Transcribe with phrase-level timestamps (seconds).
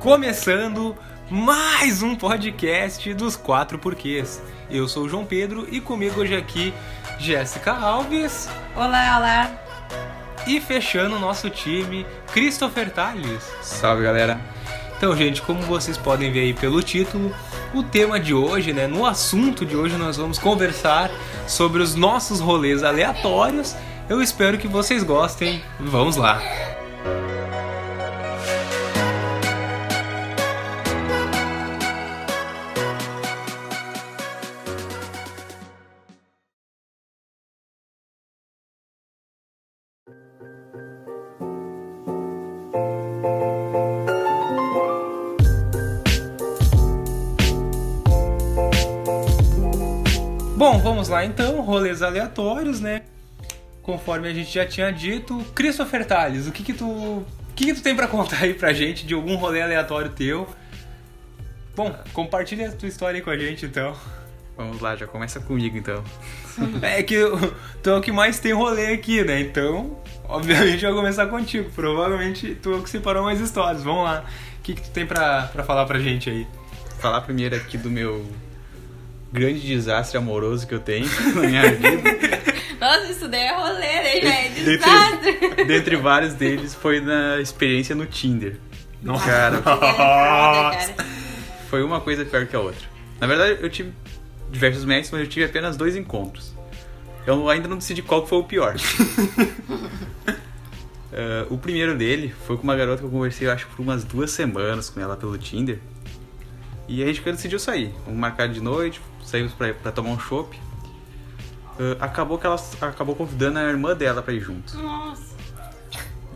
[0.00, 0.96] Começando
[1.30, 4.42] mais um podcast dos quatro porquês.
[4.70, 6.72] Eu sou o João Pedro e comigo hoje aqui
[7.18, 9.50] Jéssica Alves Olá, olá.
[10.46, 13.44] e fechando o nosso time Christopher Tales.
[13.60, 14.40] Salve galera.
[14.96, 17.30] Então, gente, como vocês podem ver aí pelo título,
[17.74, 21.10] o tema de hoje, né, no assunto de hoje nós vamos conversar
[21.46, 23.76] sobre os nossos rolês aleatórios.
[24.08, 25.62] Eu espero que vocês gostem.
[25.78, 26.40] Vamos lá.
[27.04, 27.29] Bom,
[51.20, 53.02] lá então, rolês aleatórios, né?
[53.82, 57.74] Conforme a gente já tinha dito, Christopher Tales, o que que tu, o que que
[57.74, 60.48] tu tem pra contar aí pra gente de algum rolê aleatório teu?
[61.76, 63.94] Bom, compartilha a tua história aí com a gente então.
[64.56, 66.02] Vamos lá, já começa comigo então.
[66.82, 67.16] É que
[67.82, 69.40] tu é o que mais tem rolê aqui, né?
[69.40, 69.98] Então,
[70.28, 71.70] obviamente eu vou começar contigo.
[71.70, 73.82] Provavelmente tu é o que separou mais histórias.
[73.82, 74.24] Vamos lá.
[74.58, 76.46] O que que tu tem pra, pra falar pra gente aí?
[76.98, 78.26] Falar primeiro aqui do meu
[79.32, 82.10] grande desastre amoroso que eu tenho na minha vida.
[82.80, 84.64] Nossa, isso daí é rolê, né, gente?
[84.64, 85.64] Dentre, Desastre.
[85.68, 88.56] dentre vários deles foi na experiência no Tinder.
[89.02, 89.26] Nossa.
[89.26, 89.62] Cara,
[91.68, 92.88] foi uma coisa pior que a outra.
[93.20, 93.92] Na verdade, eu tive
[94.50, 96.54] diversos médicos, mas eu tive apenas dois encontros.
[97.26, 98.74] Eu ainda não decidi qual foi o pior.
[101.12, 104.04] Eh, o primeiro dele foi com uma garota que eu conversei, eu acho, por umas
[104.04, 105.80] duas semanas com ela pelo Tinder.
[106.90, 107.94] E a gente decidiu sair.
[108.04, 110.58] Vamos marcar de noite, saímos pra, pra tomar um chopp.
[111.78, 114.76] Eh, acabou que ela acabou convidando a irmã dela pra ir junto.
[114.76, 115.30] Nossa.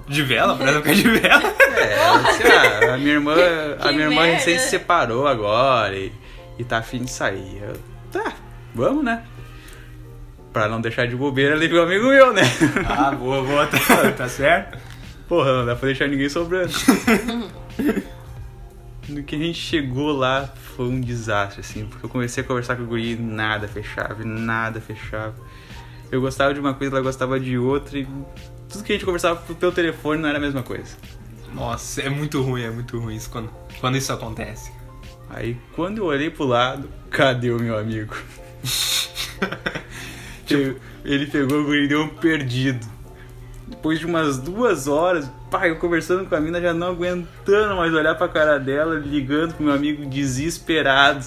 [0.06, 0.56] De vela?
[0.56, 1.42] Pra não ficar de vela?
[1.76, 3.34] É, ela disse, ah, a minha irmã,
[3.80, 4.36] a minha irmã merda.
[4.36, 6.12] recém se separou agora e,
[6.56, 7.60] e tá afim de sair.
[7.60, 7.76] Eu,
[8.12, 8.32] tá,
[8.72, 9.24] vamos, né?
[10.52, 12.42] Pra não deixar de bobeira, levei um amigo meu, né?
[12.88, 14.78] Ah, boa, boa, tá, tá certo?
[15.26, 16.72] Porra, não dá pra deixar ninguém sobrando.
[19.08, 22.76] No que a gente chegou lá foi um desastre, assim, porque eu comecei a conversar
[22.76, 25.34] com o guri e nada fechava, nada fechava.
[26.10, 28.06] Eu gostava de uma coisa, ela gostava de outra, e
[28.68, 30.96] tudo que a gente conversava pelo telefone não era a mesma coisa.
[31.52, 33.50] Nossa, é muito ruim, é muito ruim isso quando,
[33.80, 34.72] quando isso acontece.
[35.28, 38.16] Aí quando eu olhei pro lado, cadê o meu amigo?
[40.46, 42.86] Tipo, ele pegou o guri e deu um perdido.
[43.66, 47.94] Depois de umas duas horas, pai, eu conversando com a mina, já não aguentando mais
[47.94, 51.24] olhar pra cara dela, ligando pro meu amigo desesperado.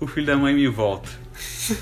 [0.00, 1.10] O filho da mãe me volta.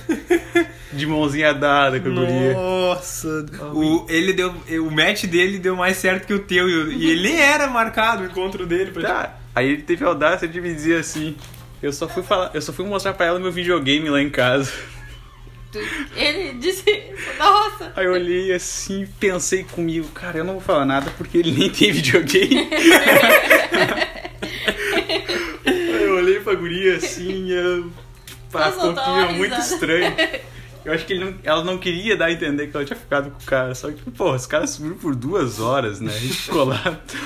[0.93, 2.55] De mãozinha dada com a guria.
[2.55, 4.53] Nossa, o, ele deu,
[4.85, 8.25] o match dele deu mais certo que o teu e, e ele nem era marcado
[8.25, 8.91] o encontro dele.
[8.91, 9.39] Pra Tá.
[9.55, 11.37] Aí ele teve a audácia de me dizer assim:
[11.81, 14.73] eu só fui falar, eu só fui mostrar pra ela meu videogame lá em casa.
[16.15, 16.85] Ele disse,
[17.39, 17.93] nossa.
[17.97, 21.51] Aí eu olhei assim e pensei comigo, cara, eu não vou falar nada porque ele
[21.53, 22.69] nem tem videogame.
[25.67, 27.91] Aí eu olhei pra guria assim, eu.
[28.51, 30.15] Pá, um clima uma muito estranho.
[30.87, 33.29] Eu acho que ele não- ela não queria dar a entender que ela tinha ficado
[33.33, 33.75] com o cara.
[33.75, 36.13] Só que, pô, os caras subiram por duas horas, né?
[36.15, 36.81] A gente ficou lá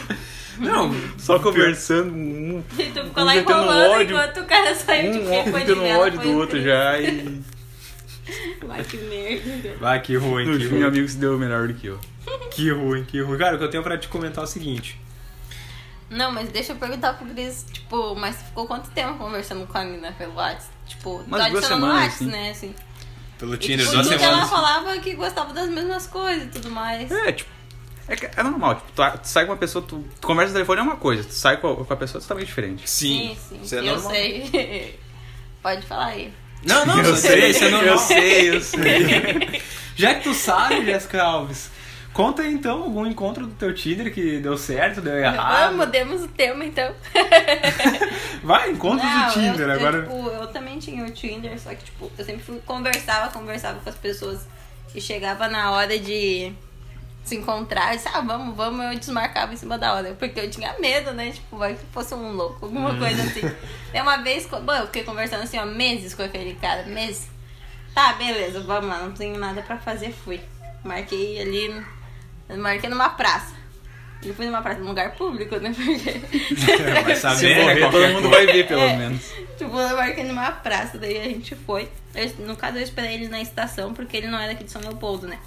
[0.59, 4.17] Não, só conversando, um, E tu ficou Um lá enrolando ódio.
[4.17, 6.05] enquanto o cara saiu de um quem um de tendo vela.
[6.07, 7.39] ódio do outro já e
[8.68, 9.76] Ai, que merda.
[9.78, 10.78] vai que ruim, no que fim ruim.
[10.80, 11.98] meu amigo se deu melhor do que eu.
[12.52, 13.38] Que ruim, que ruim.
[13.38, 15.00] Cara, o que eu tenho pra te comentar é o seguinte.
[16.08, 19.78] Não, mas deixa eu perguntar pro Cris, tipo, mas você ficou quanto tempo conversando com
[19.78, 20.68] a mina pelo WhatsApp?
[20.86, 22.26] Tipo, Umas adicionou no semanas, WhatsApp, assim.
[22.32, 22.74] né, assim.
[23.38, 24.50] Pelo E, Tinder, tipo, duas que ela semanas.
[24.50, 27.10] falava que gostava das mesmas coisas e tudo mais.
[27.10, 27.50] É, tipo.
[28.08, 30.80] É, é normal, tipo, tu, tu sai com uma pessoa, tu, tu conversa no telefone
[30.80, 32.91] é uma coisa, tu sai com a, com a pessoa é totalmente diferente.
[32.91, 34.10] Sim, sim, isso é eu normal.
[34.10, 34.98] sei.
[35.62, 36.32] Pode falar aí.
[36.65, 37.95] Não, não, eu sei, isso é normal.
[37.95, 39.62] eu sei, eu sei.
[39.97, 41.71] Já que tu sabe, Jéssica Alves,
[42.12, 45.77] conta aí, então algum encontro do teu Tinder que deu certo, deu errado.
[45.77, 46.95] mudemos o tema então.
[48.42, 49.97] Vai, encontro Não, do Tinder eu, agora.
[49.98, 53.80] Eu, tipo, eu também tinha o Tinder, só que tipo, eu sempre fui, conversava, conversava
[53.80, 54.41] com as pessoas
[54.95, 56.53] e chegava na hora de
[57.30, 60.15] se encontrar, eu disse, ah, vamos, vamos, eu desmarcava em cima da hora.
[60.18, 61.30] Porque eu tinha medo, né?
[61.30, 63.41] Tipo, vai que fosse um louco, alguma coisa assim.
[63.92, 67.28] Daí uma vez, bom, eu fiquei conversando assim, ó, meses com aquele cara, meses.
[67.94, 70.41] Tá, beleza, vamos lá, não tenho nada pra fazer, fui.
[70.84, 71.84] Marquei ali,
[72.59, 73.54] marquei numa praça.
[74.22, 75.72] E fui numa praça, num lugar público, né?
[75.74, 76.10] Porque.
[77.04, 77.62] Vai Se saber, né?
[77.62, 78.97] morrer, todo qualquer mundo vai ver, pelo É.
[78.97, 79.22] menos.
[79.56, 81.88] Tipo, eu marquei numa praça, daí a gente foi.
[82.15, 84.83] Eu- no caso, eu esperei ele na estação, porque ele não era aqui de São
[84.83, 85.38] Leopoldo, né?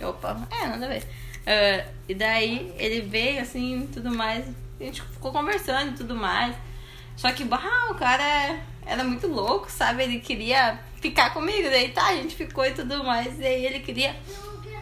[0.00, 1.02] Eu, Opa, é, nada a ver.
[1.46, 4.44] Ah, e daí ele veio assim tudo mais.
[4.80, 6.56] a gente ficou conversando e tudo mais.
[7.16, 10.02] Só que, bah, o cara era muito louco, sabe?
[10.02, 13.38] Ele queria ficar comigo, daí tá, a gente ficou e tudo mais.
[13.38, 14.14] E aí ele queria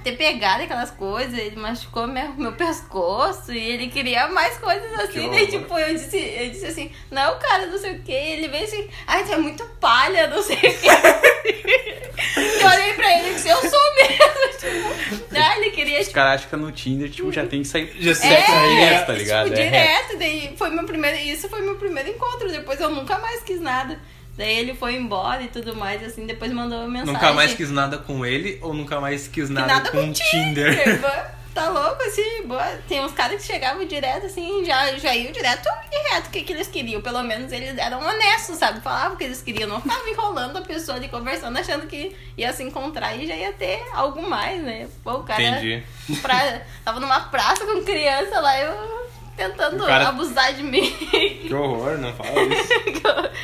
[0.04, 5.30] ter pegado aquelas coisas, ele machucou meu, meu pescoço e ele queria mais coisas assim.
[5.30, 8.12] Daí, tipo, eu disse, eu disse assim, não, cara, não sei o que.
[8.12, 10.86] Ele veio assim, ai, tu é muito palha, não sei o que.
[12.60, 14.34] eu olhei pra ele e disse, eu sou mesmo.
[14.64, 17.68] Tipo, ah, ele queria, Os tipo, caras acham que no Tinder, tipo, já tem que
[17.68, 19.44] sair Já sexo é, direto, tá ligado?
[19.50, 21.18] Tipo, É direto, daí foi meu primeiro.
[21.18, 22.50] Isso foi meu primeiro encontro.
[22.50, 24.00] Depois eu nunca mais quis nada.
[24.36, 27.12] Daí ele foi embora e tudo mais, assim, depois mandou uma mensagem.
[27.12, 30.12] Nunca mais quis nada com ele ou nunca mais quis nada, nada com com o
[30.12, 30.76] Tinder?
[30.82, 31.34] Tinder.
[31.54, 32.64] Tá louco, assim, boa.
[32.88, 36.42] Tem uns caras que chegavam direto, assim, já, já iam direto e reto o que,
[36.42, 37.00] que eles queriam.
[37.00, 38.80] Pelo menos eles eram honestos, sabe?
[38.80, 42.52] Falavam o que eles queriam, não ficavam enrolando a pessoa ali conversando, achando que ia
[42.52, 44.88] se encontrar e já ia ter algo mais, né?
[45.04, 45.80] Pô, o cara Entendi.
[46.20, 49.03] pra- tava numa praça com criança lá, eu
[49.36, 50.90] tentando cara- abusar de mim.
[50.90, 52.68] Que horror, não fala isso.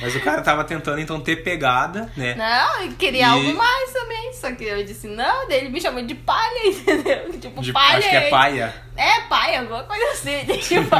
[0.02, 2.34] Mas o cara tava tentando então ter pegada, né?
[2.34, 4.32] Não, eu queria E- algo mais também.
[4.32, 7.32] Só que eu disse, não, daí ele me chamou de palha, entendeu?
[7.38, 7.98] Tipo, De- palha.
[7.98, 8.75] acho que é paia.
[8.96, 10.44] É, pai, alguma coisa assim.
[10.46, 10.90] Daí, tipo,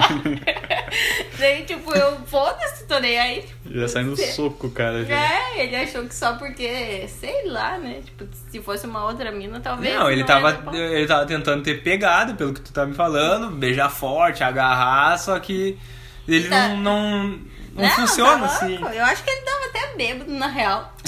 [1.39, 3.43] daí, tipo eu, foda-se, tô nem aí.
[3.43, 5.05] Tipo, Já sai no soco, cara.
[5.05, 5.15] já.
[5.15, 8.01] É, ele achou que só porque, sei lá, né?
[8.05, 9.95] Tipo, se fosse uma outra mina, talvez.
[9.95, 13.51] Não, ele ia tava, ele tava tentando ter pegada, pelo que tu tá me falando,
[13.51, 14.80] beijar forte, agarrar,
[15.19, 15.77] só que
[16.29, 16.69] ele Tá.
[16.69, 17.39] não, não,
[17.75, 18.75] não, funciona tá assim.
[18.77, 20.95] Eu acho que ele tava até bêbado, na real.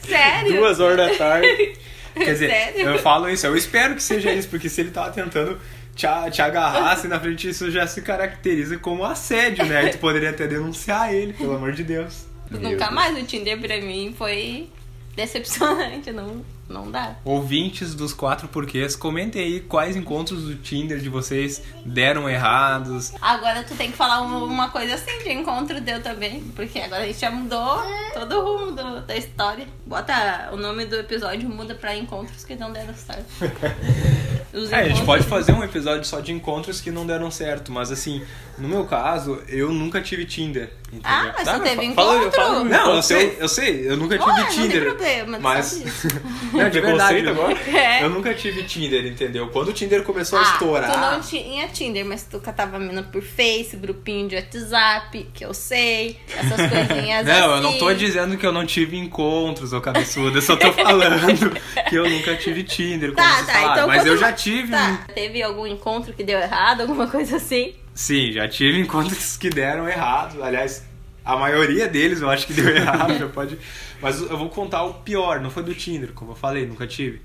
[0.00, 0.56] Sério?
[0.56, 1.72] Duas horas da tarde.
[2.14, 2.88] Quer dizer, Sério?
[2.90, 5.58] eu falo isso, eu espero que seja isso, porque se ele tava tentando
[5.96, 9.78] te, a- te agarrar assim na frente, isso já se caracteriza como assédio, né?
[9.78, 12.26] Aí tu poderia até denunciar ele, pelo amor de Deus.
[12.50, 12.90] Meu Nunca Deus.
[12.92, 14.68] mais o Tinder pra mim foi
[15.16, 17.16] decepcionante, não, não dá.
[17.24, 23.12] Ouvintes dos quatro porquês, comentem aí quais encontros do Tinder de vocês deram errados.
[23.20, 27.02] Agora tu tem que falar uma, uma coisa assim de encontro deu também, porque agora
[27.02, 27.82] a gente já mudou
[28.14, 29.66] todo o rumo do- da história.
[29.86, 33.26] Bota o nome do episódio, muda pra encontros que não deram certo.
[34.70, 37.90] É, a gente pode fazer um episódio só de encontros que não deram certo, mas
[37.90, 38.20] assim,
[38.58, 40.70] no meu caso, eu nunca tive Tinder.
[40.88, 41.00] Entendeu?
[41.10, 42.32] Ah, mas tu mas teve fa- fala- encontro?
[42.42, 44.84] fala um Não, eu sei, eu sei, eu nunca Ué, tive não tem Tinder.
[44.84, 45.82] problema, mas.
[46.52, 47.56] Não, de verdade, agora?
[47.72, 48.02] É.
[48.04, 49.48] eu nunca tive Tinder, entendeu?
[49.48, 53.02] Quando o Tinder começou a Ah, estourar, tu não tinha Tinder, mas tu catava mina
[53.02, 57.40] por Face, grupinho de WhatsApp, que eu sei, essas coisinhas assim.
[57.40, 60.38] Não, eu não tô dizendo que eu não tive encontros, ô cabeçudo.
[60.38, 61.50] Eu só tô falando
[61.88, 63.72] que eu nunca tive Tinder, como Tá, vocês tá, falaram.
[63.74, 64.70] então Mas eu já tive.
[64.72, 67.74] Tá, teve algum encontro que deu errado, alguma coisa assim?
[67.94, 70.42] Sim, já tive encontros que deram errado.
[70.42, 70.82] Aliás,
[71.24, 73.58] a maioria deles eu acho que deu errado, já pode.
[74.02, 77.22] Mas eu vou contar o pior, não foi do Tinder, como eu falei, nunca tive.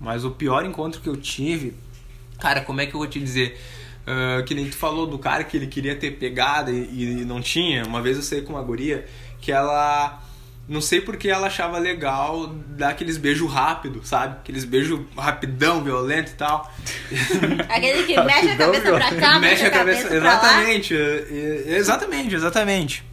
[0.00, 1.74] Mas o pior encontro que eu tive,
[2.40, 3.58] cara, como é que eu vou te dizer?
[4.06, 7.40] Ah, que nem tu falou do cara que ele queria ter pegada e, e não
[7.40, 7.84] tinha.
[7.84, 9.04] Uma vez eu saí com uma guria
[9.40, 10.22] que ela.
[10.68, 14.34] Não sei porque ela achava legal dar aqueles beijos rápidos, sabe?
[14.40, 16.72] Aqueles beijos rapidão, violento e tal.
[17.68, 20.24] Aquele que mexe a cabeça pra cá, mexe a cabeça, pra lá.
[20.34, 23.04] exatamente, exatamente, exatamente.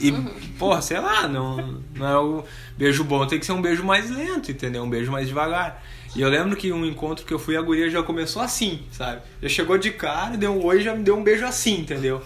[0.00, 0.34] E, Uhum.
[0.62, 2.44] Porra, sei lá, não, não é o
[2.78, 4.84] beijo bom, tem que ser um beijo mais lento, entendeu?
[4.84, 5.82] Um beijo mais devagar.
[6.14, 9.22] E eu lembro que um encontro que eu fui, a guria já começou assim, sabe?
[9.42, 12.22] Já chegou de cara, deu um oi já me deu um beijo assim, entendeu?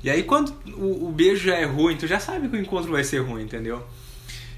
[0.00, 2.92] E aí quando o, o beijo já é ruim, tu já sabe que o encontro
[2.92, 3.84] vai ser ruim, entendeu?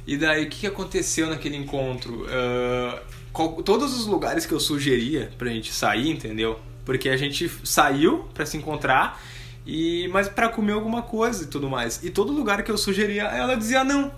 [0.07, 2.27] E daí o que, aconteceu naquele encontro?
[2.29, 6.61] Ah, qual- todos os lugares que eu sugeria pra gente sair, entendeu?
[6.85, 9.19] Porque a gente saiu pra se encontrar,
[9.67, 12.01] e mas pra comer alguma coisa e tudo mais.
[12.03, 14.13] E todo lugar que eu sugeria, ela dizia não.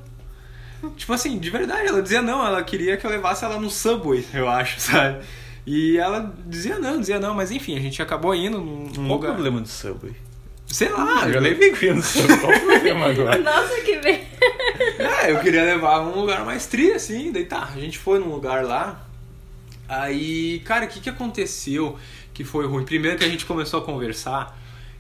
[0.96, 4.24] Tipo assim, de verdade, ela dizia não, ela queria que eu levasse ela no Subway,
[4.34, 5.24] eu acho, sabe?
[5.66, 9.12] E ela dizia não, dizia não, mas enfim, a gente acabou indo num, Qual o
[9.14, 9.32] lugar.
[9.32, 10.14] problema do Subway?
[10.66, 12.38] Sei lá, Ah, eu já levei com no Subway.
[12.38, 13.38] Qual o problema agora?
[13.38, 14.24] Nossa, que bem.
[14.98, 18.28] É, eu queria levar um lugar mais tri, assim, daí tá, a gente foi num
[18.30, 19.04] lugar lá.
[19.88, 21.96] Aí, cara, o que que aconteceu
[22.34, 22.84] que foi ruim?
[22.84, 24.56] Primeiro que a gente começou a conversar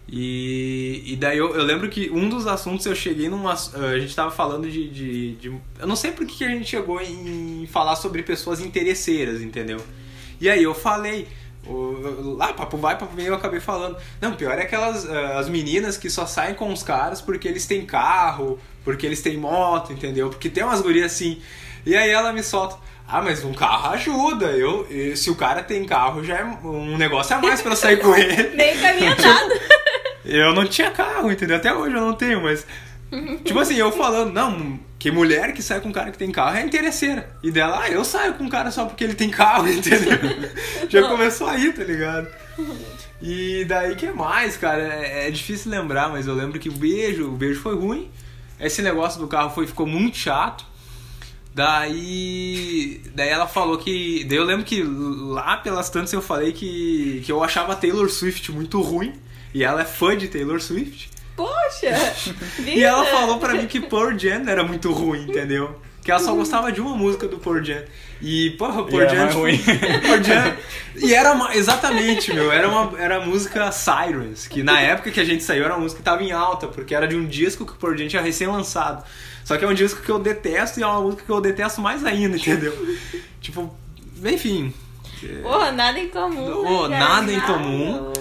[0.08, 3.52] e, e daí eu, eu lembro que um dos assuntos eu cheguei numa.
[3.54, 4.88] A gente tava falando de.
[4.88, 5.48] de, de-
[5.80, 9.78] eu não sei por que a gente chegou em falar sobre pessoas interesseiras, entendeu?
[10.40, 11.26] E aí eu falei.
[12.38, 13.96] Lá, papo vai, papo vem, eu acabei falando.
[14.20, 17.66] Não, pior é aquelas ah, as meninas que só saem com os caras porque eles
[17.66, 20.30] têm carro, porque eles têm moto, entendeu?
[20.30, 21.40] Porque tem umas gurias assim.
[21.84, 22.76] E aí ela me solta.
[23.08, 24.46] Ah, mas um carro ajuda.
[24.46, 24.86] Eu,
[25.16, 28.54] se o cara tem carro, já é um negócio a mais pra sair com ele.
[28.56, 29.60] Nem caminho nada.
[30.26, 31.56] Eu não tinha carro, entendeu?
[31.56, 32.66] Até hoje eu não tenho, mas.
[33.44, 36.56] Tipo assim, eu falando, não, que mulher que sai com um cara que tem carro
[36.56, 37.30] é interesseira.
[37.42, 40.18] E dela, ah, eu saio com um cara só porque ele tem carro, entendeu?
[40.88, 42.26] Já começou aí, tá ligado?
[43.22, 44.82] E daí que mais, cara?
[44.82, 48.10] É, é difícil lembrar, mas eu lembro que o beijo, o beijo foi ruim.
[48.58, 50.64] Esse negócio do carro foi, ficou muito chato.
[51.54, 54.24] Daí, daí ela falou que.
[54.24, 58.50] Daí eu lembro que lá pelas tantas eu falei que, que eu achava Taylor Swift
[58.52, 59.14] muito ruim.
[59.56, 61.08] E ela é fã de Taylor Swift.
[61.34, 61.88] Poxa!
[62.62, 65.80] E ela falou pra mim que Pearl Jam era muito ruim, entendeu?
[66.04, 67.82] Que ela só gostava de uma música do Pearl Jam.
[68.20, 69.28] E, porra, Pearl era Jam.
[69.28, 69.56] tipo, ruim.
[70.02, 70.56] Pearl Jam.
[70.96, 72.52] E era uma, exatamente, meu.
[72.52, 75.80] Era, uma, era a música Sirens, que na época que a gente saiu era uma
[75.80, 78.20] música que tava em alta, porque era de um disco que o Pearl Jam tinha
[78.20, 79.04] recém-lançado.
[79.42, 81.80] Só que é um disco que eu detesto e é uma música que eu detesto
[81.80, 82.76] mais ainda, entendeu?
[83.40, 83.74] tipo,
[84.22, 84.74] enfim.
[85.42, 86.64] Porra, nada em comum.
[86.66, 88.12] Oh, né, nada em comum.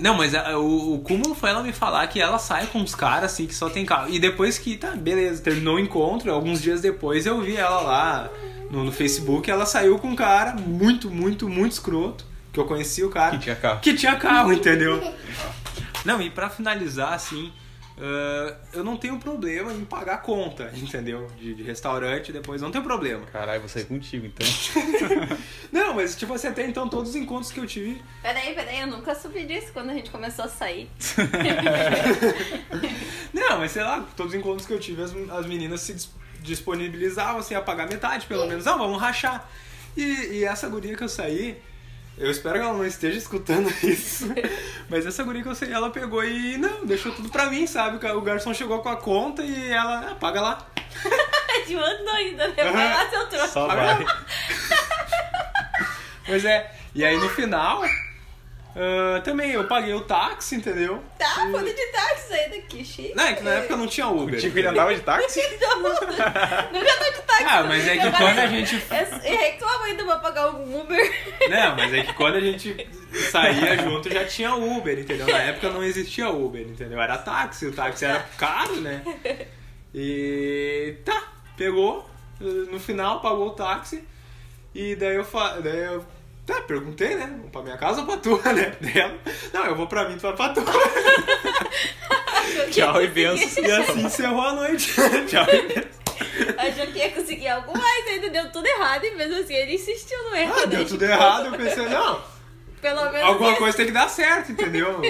[0.00, 2.94] Não, mas a- o, o cúmulo foi ela me falar que ela sai com uns
[2.94, 4.08] caras assim que só tem carro.
[4.10, 8.30] E depois que, tá, beleza, terminou o encontro, alguns dias depois eu vi ela lá
[8.70, 12.24] no, no Facebook, ela saiu com um cara muito, muito, muito escroto.
[12.52, 13.32] Que eu conheci o cara.
[13.36, 13.80] Que tinha carro.
[13.80, 15.02] Que tinha carro, entendeu?
[16.04, 17.52] Não, e pra finalizar, assim,
[17.98, 21.28] ah, eu não tenho problema em pagar conta, entendeu?
[21.38, 23.24] De, de restaurante depois, não tenho problema.
[23.26, 24.46] Caralho, vou sair contigo então.
[25.72, 28.86] Não, mas tipo assim, até então todos os encontros que eu tive Peraí, peraí, eu
[28.86, 30.88] nunca soube disso quando a gente começou a sair.
[33.32, 36.10] Não, mas sei lá, todos os encontros que eu tive, as, as meninas se dis-
[36.40, 38.64] disponibilizavam assim, a pagar metade, pelo menos.
[38.64, 39.48] Não, vamos rachar.
[39.96, 40.02] E,
[40.38, 41.58] e essa guria que eu saí,
[42.16, 44.28] eu espero que ela não esteja escutando isso.
[44.88, 48.04] Mas essa guria que eu saí, ela pegou e não, deixou tudo pra mim, sabe?
[48.06, 50.66] O garçom chegou com a conta e ela, ah, paga lá.
[51.66, 52.54] De mandou ainda, né?
[52.56, 53.52] Vai lá seu troço.
[53.52, 54.04] Só vai.
[54.04, 54.24] lá.
[56.26, 56.74] Pois é.
[56.94, 57.82] E aí no final,
[58.76, 61.02] ah, também eu paguei o táxi, entendeu?
[61.18, 63.14] Tá, foda de táxi sair daqui, chique.
[63.14, 64.40] Não, é que na época não tinha Uber.
[64.40, 65.40] Tipo, ele andava de táxi?
[65.70, 65.90] Não,
[66.72, 67.44] nunca tô de táxi.
[67.46, 71.12] Ah, mas é que Agora, quando a gente eu reclamo ainda pra pagar um Uber.
[71.48, 72.88] Não, mas é que quando a gente
[73.30, 75.26] saía junto já tinha Uber, entendeu?
[75.26, 77.00] Na época não existia Uber, entendeu?
[77.00, 79.02] Era táxi, o táxi era caro, né?
[79.96, 81.22] E tá,
[81.56, 84.02] pegou, no final pagou o táxi
[84.74, 85.60] e daí eu fa...
[85.60, 86.04] daí eu
[86.46, 87.40] tá, perguntei, né?
[87.52, 88.76] Pra minha casa ou pra tua, né?
[88.80, 89.18] Dela.
[89.52, 90.64] Não, eu vou pra mim, tu vai pra tua.
[92.70, 93.64] Tchau e benção.
[93.64, 94.92] E assim encerrou a noite.
[95.28, 95.46] Tchau.
[95.48, 96.04] e benção.
[96.58, 100.18] Achou que ia conseguir algo mais, ainda deu tudo errado e mesmo assim ele insistiu
[100.30, 100.52] no erro.
[100.56, 100.66] Ah, né?
[100.66, 102.20] deu tudo errado, eu pensei, não,
[102.80, 103.28] Pelo menos.
[103.28, 103.58] alguma isso.
[103.58, 105.00] coisa tem que dar certo, entendeu?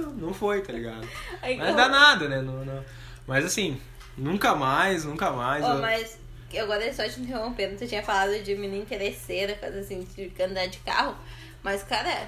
[0.00, 1.06] Não, não foi, tá ligado?
[1.40, 2.40] Aí, Mas dá nada, né?
[2.42, 2.84] Não, não.
[3.26, 3.80] Mas assim,
[4.16, 5.64] nunca mais, nunca mais.
[5.64, 6.18] ô, eu- mas
[6.58, 10.78] agora só te interrompendo, você tinha falado de menina interesseira, coisa assim, de andar de
[10.78, 11.16] carro.
[11.62, 12.26] Mas, cara,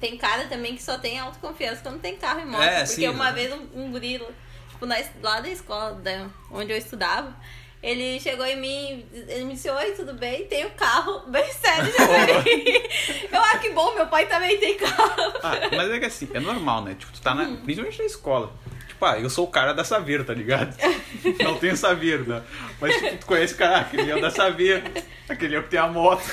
[0.00, 2.62] tem cara também que só tem autoconfiança quando tem carro e moto.
[2.62, 3.32] É, porque sim, uma né?
[3.32, 4.22] vez um, um guri,
[4.70, 7.34] tipo, na, lá da escola da, onde eu estudava,
[7.82, 10.46] ele chegou em mim, ele me disse, oi, tudo bem?
[10.46, 11.90] Tenho carro, bem sério.
[11.96, 15.32] já eu, ah, que bom, meu pai também tem carro.
[15.42, 16.94] Ah, mas é que assim, é normal, né?
[16.94, 17.56] Tipo, tu tá na.
[17.56, 18.52] Principalmente na escola.
[19.00, 20.76] Tipo, ah, eu sou o cara da Saveiro, tá ligado?
[21.42, 22.42] Não tenho Saveiro, né?
[22.78, 24.82] Mas tipo, tu conhece o cara, ah, aquele é o da Saveiro,
[25.26, 26.20] aquele é o que tem a moto.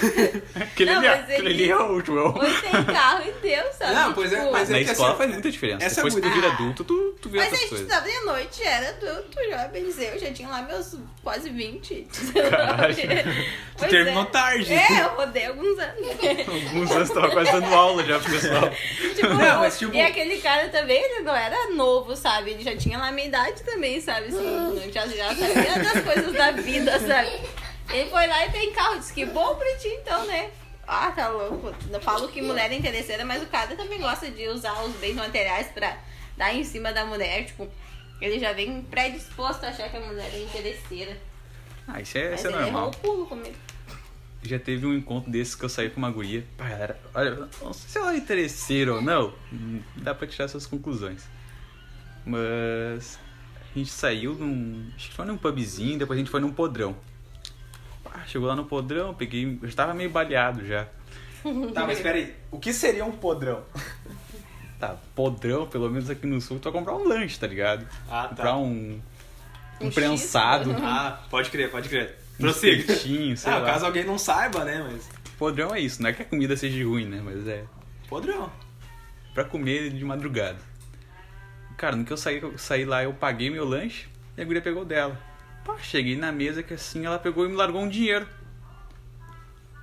[0.59, 2.35] Aquele, Não, ali, é- mas aquele ele- ali é o João.
[2.37, 3.93] Hoje tem carro e Deus, sabe?
[3.93, 5.85] Não, pois é, Tipo, mas Na é escola assim, faz muita diferença.
[5.85, 7.87] essa Depois que tu vira adulto, tu, tu vê Mas a outras gente coisas.
[7.87, 9.69] estava de noite, era adulto já,
[10.13, 12.07] eu já tinha lá meus quase 20.
[12.49, 12.95] Caralho.
[13.77, 14.25] Tu Pois terminou é.
[14.25, 14.73] tarde.
[14.73, 16.07] É, eu rodei alguns anos.
[16.65, 18.71] Alguns anos tava quase dando aula já pro pessoal.
[19.15, 22.55] tipo, Não, mas, tipo- E aquele cara também, ele não era novo, sabe?
[22.57, 24.27] Ele já tinha lá a minha idade também, sabe?
[24.27, 27.29] Assim, já, já sabia das coisas da vida, sabe?
[27.93, 30.49] Ele foi lá e tem carro, disse que bom pra ti então, né?
[30.87, 31.71] Ah, tá louco.
[31.91, 35.13] Eu falo que mulher é interesseira, mas o cara também gosta de usar os bens
[35.15, 35.97] materiais pra
[36.35, 37.67] dar em cima da mulher, tipo...
[38.19, 41.15] Ele já vem predisposto a achar que a mulher é interesseira.
[41.87, 42.89] Ah, isso é, Mas isso é ele errou normal.
[42.89, 43.55] o pulo comigo.
[44.41, 46.43] Já teve um encontro desses que eu saí com uma guria.
[46.57, 49.33] Pá, ela era, olha, não sei se ela é interesseira ou não.
[49.53, 51.23] hum, Dá pra tirar suas conclusões.
[52.27, 53.17] Mas
[53.73, 54.89] a gente saiu num.
[54.95, 56.95] Acho que foi num pubzinho, depois a gente foi num podrão.
[58.03, 59.57] Pá, chegou lá no podrão, peguei.
[59.61, 60.87] Eu já tava meio baleado já.
[61.73, 63.63] Tá, mas peraí, o que seria um podrão?
[64.79, 67.87] Tá, podrão, pelo menos aqui no sul, tu vai comprar um lanche, tá ligado?
[68.07, 68.27] Ah, tá.
[68.29, 69.01] Comprar um.
[69.81, 70.69] Um Um prensado.
[70.71, 72.15] X, Ah, pode crer, pode crer.
[72.35, 72.75] um Prossiga.
[72.81, 73.65] espetinho, sei Ah, lá.
[73.71, 74.87] caso alguém não saiba, né?
[74.91, 75.09] Mas.
[75.35, 77.19] Podrão é isso, não é que a comida seja ruim, né?
[77.25, 77.63] Mas é.
[78.07, 78.51] Podrão.
[79.33, 80.59] pra comer de madrugada.
[81.77, 84.61] Cara, no que eu saí, eu saí lá, eu paguei meu lanche e a guria
[84.61, 85.17] pegou dela.
[85.63, 88.27] Pá, cheguei na mesa que assim ela pegou e me largou um dinheiro.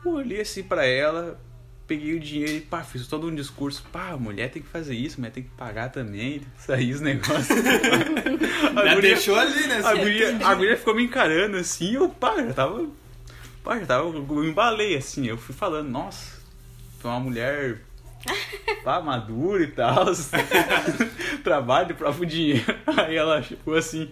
[0.04, 1.40] Eu olhei assim pra ela,
[1.86, 3.84] peguei o dinheiro e pá, fiz todo um discurso.
[3.92, 6.42] Pá, mulher tem que fazer isso, mulher tem que pagar também.
[6.58, 7.48] Saí os negócios.
[8.76, 9.80] a, Já deixou ali, né?
[9.84, 12.88] a, guria, a guria ficou me encarando assim, eu pá, já tava.
[13.62, 14.08] Pá, já tava.
[14.08, 16.40] Eu embalei assim, eu fui falando, nossa,
[16.98, 17.78] foi uma mulher
[18.82, 20.06] Pá, maduro e tal.
[21.42, 22.64] Trabalho de próprio dinheiro.
[22.96, 24.10] Aí ela chegou assim,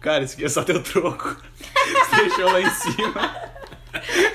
[0.00, 1.36] cara, isso aqui é só teu troco.
[2.16, 3.54] Deixou lá em cima.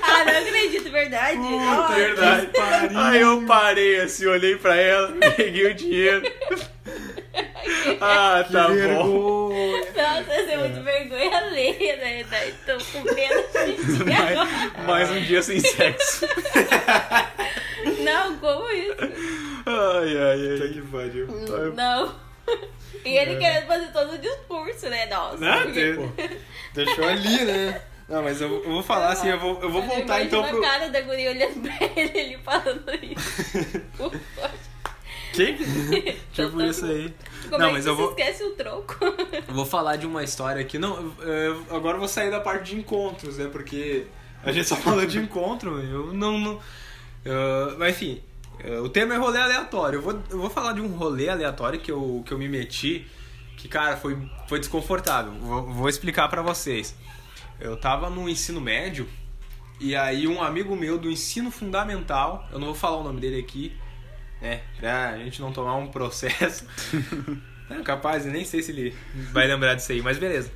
[0.02, 1.36] Ah, não acredito, verdade.
[1.38, 1.94] Nossa.
[1.94, 2.50] Verdade.
[2.96, 6.22] Aí eu parei assim, olhei pra ela, peguei o dinheiro.
[8.00, 9.50] Ah, tá bom.
[9.50, 12.24] Nossa, essa é muito vergonha alheia, né?
[12.30, 14.84] Daí Tô com pena de agora.
[14.86, 16.26] Mais um dia sem sexo.
[18.04, 18.94] Não, como isso?
[19.66, 20.68] Ai, ai, ai.
[20.72, 21.26] que pariu.
[21.74, 22.14] Não.
[23.04, 25.06] E ele querendo fazer todo o discurso, né?
[25.06, 25.38] Nossa.
[25.48, 26.40] Ah, porque- te-
[26.74, 27.80] deixou ali, né?
[28.08, 30.58] Não, mas eu, eu vou falar assim, eu vou, eu vou voltar então pro.
[30.58, 34.10] a cara da guria olhando pra ele, ele falando isso.
[35.32, 35.54] Que?
[36.32, 37.14] tipo isso aí.
[37.48, 38.96] Como Não, é mas que eu você vou- esquece o troco?
[39.48, 40.76] Eu vou falar de uma história aqui.
[40.78, 43.48] Não, eu- eu- agora eu vou sair da parte de encontros, né?
[43.50, 44.06] Porque
[44.42, 46.38] a gente só falou de encontro, eu não.
[46.38, 46.60] não
[47.24, 48.20] eu- mas enfim,
[48.58, 49.98] eh, o tema é rolê aleatório.
[49.98, 53.06] Eu vou, eu vou falar de um rolê aleatório que eu, que eu me meti,
[53.56, 54.16] que, cara, foi,
[54.48, 55.32] foi desconfortável.
[55.32, 56.94] Vou, vou explicar pra vocês.
[57.60, 59.06] Eu tava no ensino médio
[59.78, 63.38] e aí um amigo meu do ensino fundamental, eu não vou falar o nome dele
[63.40, 63.76] aqui,
[64.40, 64.62] né?
[64.78, 66.64] Pra gente não tomar um processo.
[67.70, 68.92] É capaz, eu nem sei se ele
[69.32, 70.50] vai lembrar disso aí, mas beleza.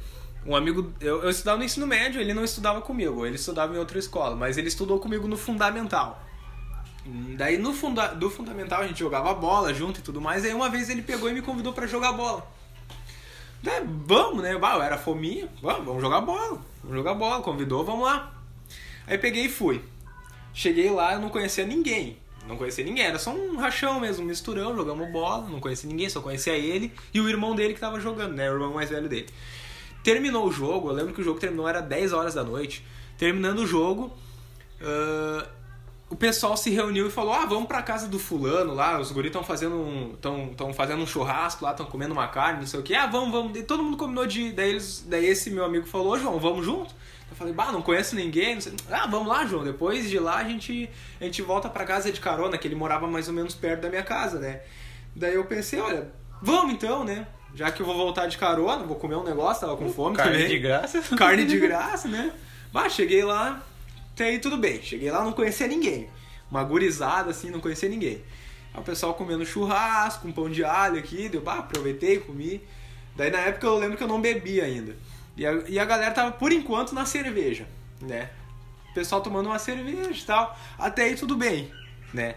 [0.44, 3.78] Um amigo, eu, eu estudava no ensino médio, ele não estudava comigo, ele estudava em
[3.78, 6.20] outra escola, mas ele estudou comigo no fundamental.
[7.06, 10.70] Daí no funda, do fundamental a gente jogava bola junto e tudo mais, aí uma
[10.70, 12.46] vez ele pegou e me convidou pra jogar bola.
[13.62, 14.56] Daí, vamos, né?
[14.56, 16.60] Bah, eu era fominha, vamos, vamos jogar bola.
[16.82, 18.32] Vamos jogar bola, convidou, vamos lá.
[19.06, 19.82] Aí peguei e fui.
[20.52, 22.16] Cheguei lá, eu não conhecia ninguém.
[22.46, 26.10] Não conhecia ninguém, era só um rachão mesmo, um misturão, jogamos bola, não conhecia ninguém,
[26.10, 28.50] só conhecia ele e o irmão dele que tava jogando, né?
[28.50, 29.28] O irmão mais velho dele.
[30.02, 32.84] Terminou o jogo, eu lembro que o jogo terminou, era 10 horas da noite.
[33.16, 34.12] Terminando o jogo,
[34.82, 35.48] ah,
[36.14, 39.30] o pessoal se reuniu e falou: Ah, vamos pra casa do fulano lá, os guris
[39.30, 40.14] estão fazendo um.
[40.20, 42.94] Tão, tão fazendo um churrasco lá, estão comendo uma carne, não sei o que.
[42.94, 43.58] Ah, vamos, vamos.
[43.58, 44.52] E todo mundo combinou de.
[44.52, 46.94] Daí, eles, daí esse meu amigo falou, "Ô, João, vamos junto?
[47.28, 48.54] Eu falei, bah, não conheço ninguém.
[48.54, 48.74] Não sei.
[48.88, 49.64] Ah, vamos lá, João.
[49.64, 50.88] Depois de lá a gente,
[51.20, 53.88] a gente volta pra casa de carona, que ele morava mais ou menos perto da
[53.88, 54.60] minha casa, né?
[55.16, 57.26] Daí eu pensei, olha, vamos então, né?
[57.52, 60.32] Já que eu vou voltar de carona, vou comer um negócio, tava com fome Carne
[60.32, 60.48] também.
[60.48, 61.00] de graça.
[61.16, 62.32] Carne de graça, né?
[62.72, 63.60] Bah, cheguei lá,
[64.14, 64.80] até aí tudo bem.
[64.80, 66.08] Cheguei lá, não conhecia ninguém.
[66.48, 68.22] Uma gurizada, assim, não conhecia ninguém.
[68.72, 72.62] Aí o pessoal comendo churrasco, um pão de alho aqui, deu, bah, aproveitei, comi.
[73.16, 74.96] Daí na época eu lembro que eu não bebia ainda.
[75.36, 77.66] E a, e a galera tava, por enquanto, na cerveja,
[78.00, 78.30] né?
[78.90, 80.56] O pessoal tomando uma cerveja e tal.
[80.78, 81.72] Até aí tudo bem,
[82.12, 82.36] né?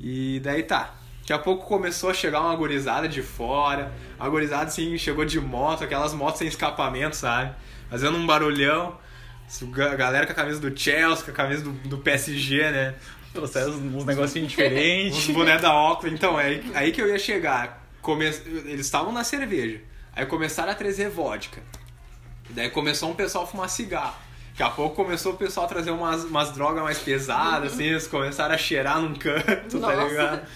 [0.00, 0.96] E daí tá.
[1.20, 3.92] Daqui a pouco começou a chegar uma gurizada de fora.
[4.18, 7.54] A gurizada, assim, chegou de moto, aquelas motos sem escapamento, sabe?
[7.88, 8.98] Fazendo um barulhão.
[9.60, 12.94] A galera com a camisa do Chelsea, com a camisa do, do PSG, né?
[13.34, 15.26] Trouxeram uns negocinhos Os diferentes.
[15.28, 16.12] bonés da Oakley.
[16.12, 17.86] Então, é aí, aí que eu ia chegar.
[18.00, 18.24] Come...
[18.26, 19.80] Eles estavam na cerveja.
[20.14, 21.62] Aí começaram a trazer vodka.
[22.50, 24.16] Daí começou um pessoal a fumar cigarro.
[24.50, 28.06] Daqui a pouco começou o pessoal a trazer umas, umas drogas mais pesadas, assim, eles
[28.06, 30.08] começaram a cheirar num canto, tá Nossa.
[30.08, 30.46] ligado?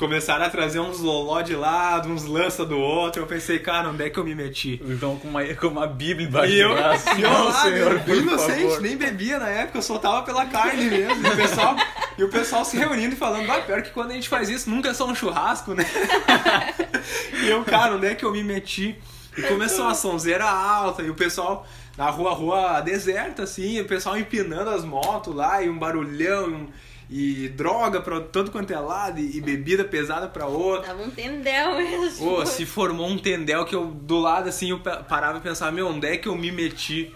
[0.00, 3.20] Começaram a trazer uns loló de lado, uns lança do outro.
[3.22, 4.80] Eu pensei, cara, onde é que eu me meti?
[4.82, 7.08] Então com uma, com uma bíblia embaixo E do braço.
[7.18, 8.80] e eu Não, lá, senhor, né, por inocente, favor.
[8.80, 11.26] nem bebia na época, eu só tava pela carne mesmo.
[11.26, 11.76] E o pessoal,
[12.16, 14.70] e o pessoal se reunindo e falando, vai, pior que quando a gente faz isso,
[14.70, 15.84] nunca é só um churrasco, né?
[17.44, 18.98] e eu, cara, onde é que eu me meti?
[19.36, 24.16] E começou uma sonzeira alta, e o pessoal na rua, rua deserta, assim, o pessoal
[24.18, 26.68] empinando as motos lá, e um barulhão, e, um-
[27.12, 30.86] e droga pra todo quanto é lado, e, e bebida pesada pra outro.
[30.86, 32.24] Tava um tendel mesmo.
[32.24, 35.72] Pô, se formou um tendel que eu, do lado, assim, eu pa- parava e pensava,
[35.72, 37.12] meu, onde é que eu me meti?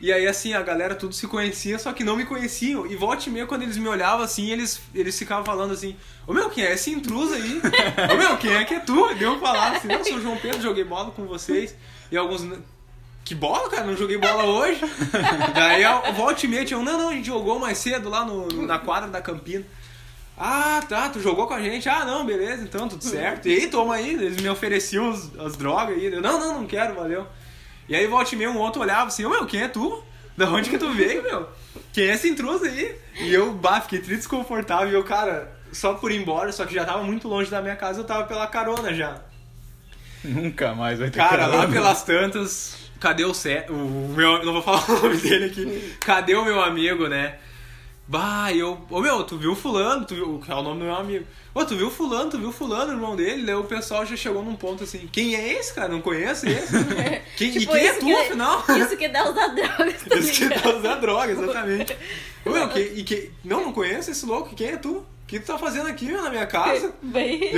[0.00, 2.86] E aí, assim, a galera tudo se conhecia, só que não me conheciam.
[2.86, 6.32] E volta e meia, quando eles me olhavam, assim, eles, eles ficavam falando assim, ô
[6.32, 7.60] meu, quem é esse intruso aí?
[8.12, 9.14] ô meu, quem é que é tu?
[9.14, 11.74] Deu falar assim, eu sou o João Pedro, joguei bola com vocês.
[12.10, 12.42] E alguns...
[13.24, 13.84] Que bola, cara?
[13.84, 14.80] Não joguei bola hoje.
[15.54, 18.24] Daí, eu- volta e meia, tinha um, não, não, a gente jogou mais cedo lá
[18.24, 19.64] no, na quadra da Campina.
[20.36, 21.88] Ah, tá, tu jogou com a gente?
[21.88, 23.46] Ah, não, beleza, então, tudo certo.
[23.48, 26.06] E aí, toma aí, eles me ofereciam os- as drogas aí.
[26.06, 27.26] Eu, não, não, não quero, valeu.
[27.88, 30.02] E aí, volta e meia, um outro olhava assim, ô meu, quem é tu?
[30.36, 31.48] Da onde que tu veio, meu?
[31.92, 32.96] Quem é esse intruso aí?
[33.20, 34.88] E eu, bah, fiquei triste desconfortável.
[34.88, 37.76] E eu, cara, só por ir embora, só que já tava muito longe da minha
[37.76, 39.20] casa, eu tava pela carona já.
[40.24, 41.72] Nunca mais vai ter Cara, lá carona.
[41.72, 43.66] pelas tantas, cadê o Cé?
[43.68, 43.74] O
[44.16, 45.94] meu, não vou falar o nome dele aqui.
[46.00, 47.36] Cadê o meu amigo, né?
[48.08, 48.78] Bah, eu.
[48.90, 50.38] Ô meu, tu viu fulano, tu viu.
[50.44, 51.24] Que é o nome do meu amigo.
[51.54, 53.44] Ô, tu viu fulano, tu viu fulano, irmão dele?
[53.44, 55.88] Daí o pessoal já chegou num ponto assim, quem é esse, cara?
[55.88, 56.72] Não conheço esse?
[57.36, 58.64] Quem, e Tipo, quem é isso tu, que- afinal?
[58.76, 60.62] Isso que dá usar drogas, tá Esse que ligado?
[60.62, 61.96] tá usando droga, exatamente.
[62.46, 65.04] Ô, meu, que, e que, não, não conheço esse louco, quem é tu?
[65.26, 66.92] que tu tá fazendo aqui, meu, na minha casa?
[67.02, 67.50] Bem.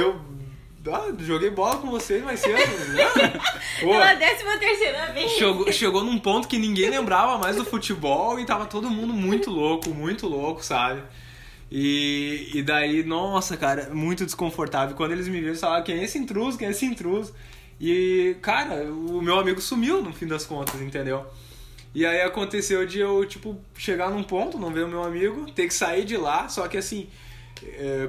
[0.92, 2.59] Ah, joguei bola com vocês mais cedo.
[2.92, 3.05] né?
[3.81, 5.31] Pela décima terceira vez.
[5.33, 9.51] chegou, chegou num ponto que ninguém lembrava mais do futebol e tava todo mundo muito
[9.51, 11.03] louco, muito louco, sabe?
[11.70, 14.94] E, e daí, nossa, cara, muito desconfortável.
[14.94, 17.35] Quando eles me viram, eles falavam, quem é esse intruso, quem é esse intruso?
[17.81, 21.27] E, cara, o meu amigo sumiu no fim das contas, entendeu?
[21.94, 25.66] E aí aconteceu de eu, tipo, chegar num ponto, não ver o meu amigo, ter
[25.66, 27.09] que sair de lá, só que assim,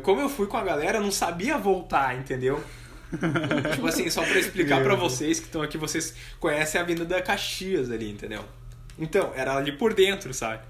[0.03, 2.63] como eu fui com a galera, eu não sabia voltar, entendeu?
[3.73, 7.89] tipo assim, só pra explicar pra vocês que estão aqui, vocês conhecem a Avenida Caxias
[7.91, 8.43] ali, entendeu?
[8.97, 10.61] Então, era ali por dentro, sabe?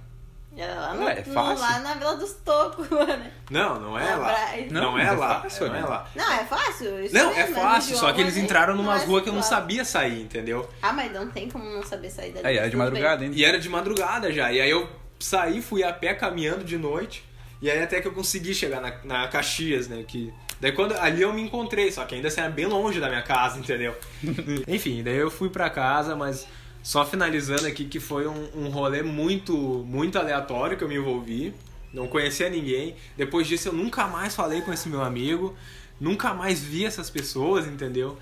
[0.57, 1.59] Era lá, no, é no- fácil.
[1.59, 3.25] lá na Vila dos Tocos, mano.
[3.49, 4.35] Não, não é lá.
[4.71, 5.85] Não, Não, é é lá, fácil, não é né?
[5.88, 6.09] lá.
[6.15, 7.03] Não, é fácil.
[7.03, 9.43] isso Não, mesmo, é fácil, no só que eles entraram é ruas que eu não
[9.43, 10.69] sabia sair, entendeu?
[10.81, 12.47] Ah, mas não tem como não saber sair dali.
[12.47, 13.35] Aí era de madrugada ainda.
[13.35, 14.49] E era de madrugada já.
[14.51, 17.24] E aí eu saí, fui a pé caminhando de noite.
[17.61, 20.03] E aí até que eu consegui chegar na, na Caxias, né?
[20.07, 23.07] Que, daí quando ali eu me encontrei, só que ainda assim era bem longe da
[23.07, 23.95] minha casa, entendeu?
[24.67, 26.47] Enfim, daí eu fui pra casa, mas
[26.83, 29.55] só finalizando aqui que foi um, um rolê muito,
[29.87, 31.53] muito aleatório que eu me envolvi.
[31.91, 32.95] Não conhecia ninguém.
[33.17, 35.55] Depois disso eu nunca mais falei com esse meu amigo.
[35.99, 38.17] Nunca mais vi essas pessoas, entendeu?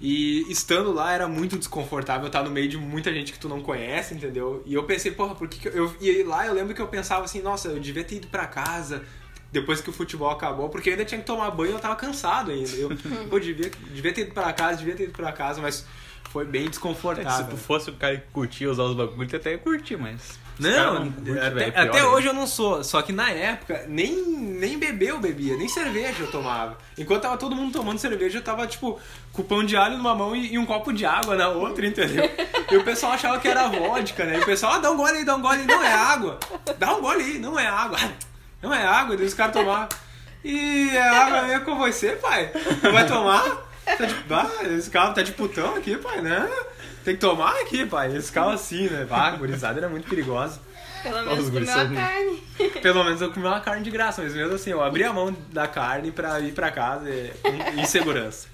[0.00, 3.62] E estando lá era muito desconfortável estar no meio de muita gente que tu não
[3.62, 4.62] conhece, entendeu?
[4.66, 5.72] E eu pensei, porra, por que, que eu.
[5.86, 8.46] eu- E lá eu lembro que eu pensava assim, nossa, eu devia ter ido pra
[8.46, 9.02] casa
[9.50, 11.96] depois que o futebol acabou, porque eu ainda tinha que tomar banho e eu tava
[11.96, 12.70] cansado ainda.
[12.76, 12.90] Eu,
[13.30, 15.86] pô, devia, devia ter ido pra casa, devia ter ido pra casa, mas
[16.28, 17.46] foi bem É, se desconfortável.
[17.48, 20.38] tu fosse o cara que curtia usar os bagulhos, tu até ia curtir, mas.
[20.58, 22.82] Não, cara curte, até, velho, é até hoje eu não sou.
[22.82, 26.78] Só que na época, nem, nem beber eu bebia, nem cerveja eu tomava.
[26.96, 28.98] Enquanto tava todo mundo tomando cerveja, eu tava, tipo,
[29.34, 32.24] com pão de alho numa mão e, e um copo de água na outra, entendeu?
[32.72, 34.38] E o pessoal achava que era vodka, né?
[34.38, 35.66] E o pessoal, ah, dá um gole aí, dá um gole aí.
[35.66, 36.38] Não é água.
[36.78, 37.98] Dá um gole aí, não é água.
[38.60, 39.88] Não é água, e os caras tomavam.
[40.42, 42.50] E é água é com você, pai.
[42.82, 43.65] Não vai tomar?
[43.86, 46.50] Tá de, ah, esse carro tá de putão aqui, pai, né?
[47.04, 48.14] Tem que tomar aqui, pai.
[48.16, 49.06] Esse carro assim, né?
[49.10, 50.60] Ah, a gurizada era muito perigosa.
[51.02, 52.42] Pelo Os menos comeu a são- carne.
[52.82, 55.34] Pelo menos eu comi uma carne de graça, mas mesmo assim, eu abri a mão
[55.52, 58.48] da carne pra ir pra casa em, em segurança.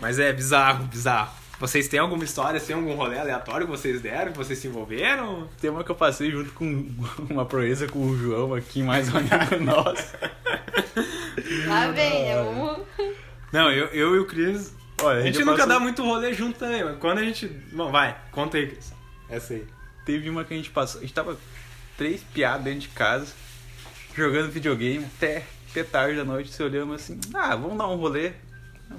[0.00, 1.30] Mas é bizarro, bizarro.
[1.60, 5.48] Vocês têm alguma história, tem algum rolê aleatório que vocês deram, que vocês se envolveram?
[5.60, 6.88] Tem uma que eu passei junto com
[7.28, 10.14] uma proeza com o João aqui, mais amigo nosso.
[11.66, 12.42] Lá vem, né?
[12.42, 12.78] Vamos...
[13.52, 14.74] Não, eu, eu e o Cris.
[15.02, 17.46] Olha, A gente já nunca passou- dá muito rolê junto também, mas quando a gente.
[17.72, 18.92] Bom, vai, conta aí, Cris.
[19.28, 19.64] Essa aí.
[20.04, 21.00] Teve uma que a gente passou.
[21.00, 21.36] A gente tava
[21.96, 23.32] três piadas dentro de casa,
[24.16, 28.32] jogando videogame até, até tarde da noite, se olhando assim, ah, vamos dar um rolê.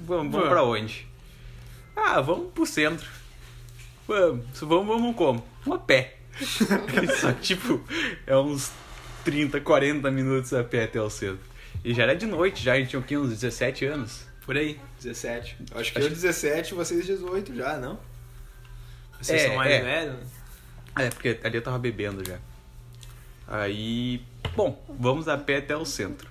[0.06, 1.06] Vamos, vamos pra onde?
[1.96, 3.06] Ah, vamos pro centro.
[4.06, 5.44] Vamos, vamos, vamos como?
[5.64, 6.16] Vamos a pé.
[7.20, 7.82] Só que, tipo,
[8.26, 8.70] é uns
[9.24, 11.40] 30, 40 minutos a pé até o centro.
[11.84, 13.20] E já era de noite, já a gente tinha?
[13.20, 14.26] Uns 17 anos.
[14.50, 15.58] Por aí, 17.
[15.70, 18.00] Eu acho que Acho eu 17 vocês 18 já, não?
[19.20, 19.80] Vocês É, são mais é.
[19.80, 20.26] velhos?
[20.98, 22.36] É, porque ali eu tava bebendo já.
[23.46, 24.20] Aí,
[24.56, 26.28] bom, vamos a pé até o centro.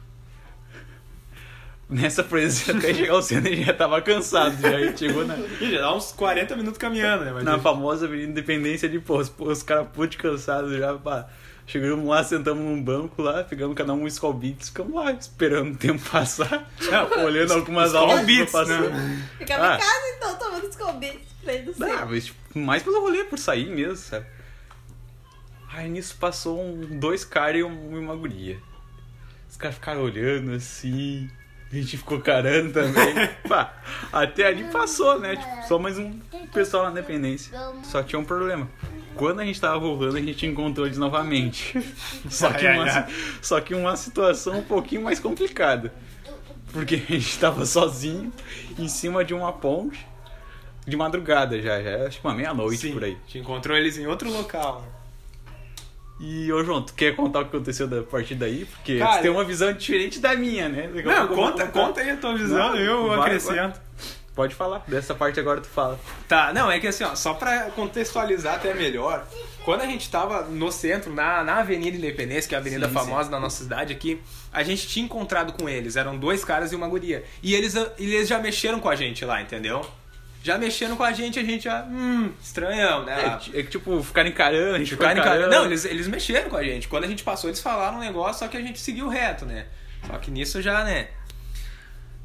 [1.90, 5.72] Nessa presa até chegar ao centro a gente já tava cansado, já chegou na, Ih,
[5.72, 7.32] já dá uns 40 minutos caminhando, né?
[7.32, 11.30] Mas na famosa Avenida Independência de pô, os, os caras putos cansados já, pá.
[11.72, 15.74] Chegamos lá, sentamos num banco lá, pegamos cada um um Skull Beats, ficamos lá esperando
[15.74, 16.68] o tempo passar,
[17.24, 18.90] olhando algumas Skull aulas Beats, passando.
[18.90, 19.28] né?
[19.38, 19.76] Ficava Ah.
[19.76, 23.38] em casa, então, tomando escobitos pra ir do Ah, mas tipo, mais pelo rolê, por
[23.38, 24.26] sair mesmo, sabe?
[25.72, 28.58] Aí nisso passou um, dois caras e um- uma guria.
[29.48, 31.30] Os caras ficaram olhando assim.
[31.72, 33.14] A gente ficou carando também.
[33.48, 33.78] Pá,
[34.12, 35.36] até ali passou, né?
[35.36, 36.20] Tipo, só mais um
[36.52, 37.56] pessoal na dependência.
[37.84, 38.68] Só tinha um problema.
[39.20, 41.78] Quando a gente tava voltando, a gente encontrou eles novamente.
[42.30, 43.08] Só que, uma,
[43.42, 45.94] só que uma situação um pouquinho mais complicada.
[46.72, 48.32] Porque a gente tava sozinho
[48.78, 50.08] em cima de uma ponte
[50.88, 53.12] de madrugada já, já era tipo uma meia-noite por aí.
[53.12, 54.86] A gente encontrou eles em outro local.
[56.20, 58.66] E, ô João, tu quer contar o que aconteceu da partir daí?
[58.66, 60.90] Porque Cara, tu tem uma visão diferente da minha, né?
[61.04, 63.80] Não, conta, conta aí a tua visão, Não, eu vai, acrescento.
[64.39, 65.99] Pode falar, dessa parte agora tu fala.
[66.25, 69.28] Tá, não, é que assim, ó, só pra contextualizar até melhor,
[69.65, 72.93] quando a gente tava no centro, na, na Avenida Independência, que é a avenida Sim,
[72.93, 74.21] famosa da nossa cidade aqui,
[74.54, 77.25] a gente tinha encontrado com eles, eram dois caras e uma guria.
[77.43, 79.86] E eles, eles já mexeram com a gente lá, entendeu?
[80.41, 83.41] Já mexendo com a gente, a gente já, hum, estranhão, né?
[83.54, 85.54] É, é que, tipo, ficar encarando, ficou Ficaram encarando.
[85.54, 86.88] Não, eles, eles mexeram com a gente.
[86.88, 89.65] Quando a gente passou, eles falaram um negócio, só que a gente seguiu reto, né?
[90.08, 91.10] Só que nisso já, né?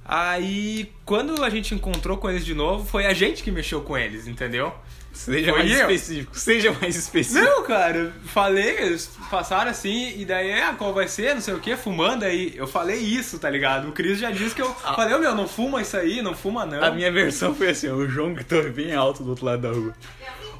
[0.05, 3.97] Aí, quando a gente encontrou com eles de novo, foi a gente que mexeu com
[3.97, 4.73] eles, entendeu?
[5.15, 5.79] Seja Foi mais eu?
[5.79, 7.45] específico, seja mais específico.
[7.45, 11.61] Não, cara, falei, eles passaram assim, e daí, ah, qual vai ser, não sei o
[11.61, 12.53] que, fumando aí.
[12.57, 13.89] Eu falei isso, tá ligado?
[13.89, 16.67] O Cris já disse que eu falei, ô meu, não fuma isso aí, não fuma
[16.67, 16.83] não.
[16.83, 19.95] A minha versão foi assim, o João gritou bem alto do outro lado da rua.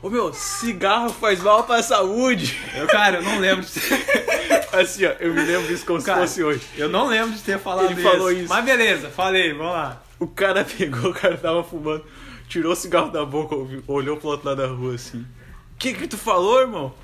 [0.01, 2.57] Ô meu, cigarro faz mal pra saúde.
[2.77, 3.67] Eu, cara, eu não lembro
[4.81, 6.63] Assim, ó, eu me lembro disso como Cara, se fosse hoje.
[6.77, 8.41] eu não lembro de ter falado Ele falou isso.
[8.43, 8.49] isso.
[8.49, 10.03] Mas beleza, falei, vamos lá.
[10.19, 12.05] O cara pegou, o cara tava fumando,
[12.49, 13.55] tirou o cigarro da boca,
[13.87, 15.19] olhou pro outro lado da rua assim.
[15.21, 16.95] O que que tu falou, irmão?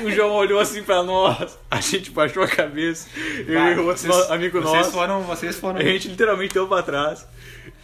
[0.00, 3.08] E o João olhou assim pra nós, a gente baixou a cabeça,
[3.46, 5.78] eu Vai, e o outro vocês- amigo vocês nosso, Foram, vocês foram.
[5.80, 7.26] a gente literalmente deu pra trás.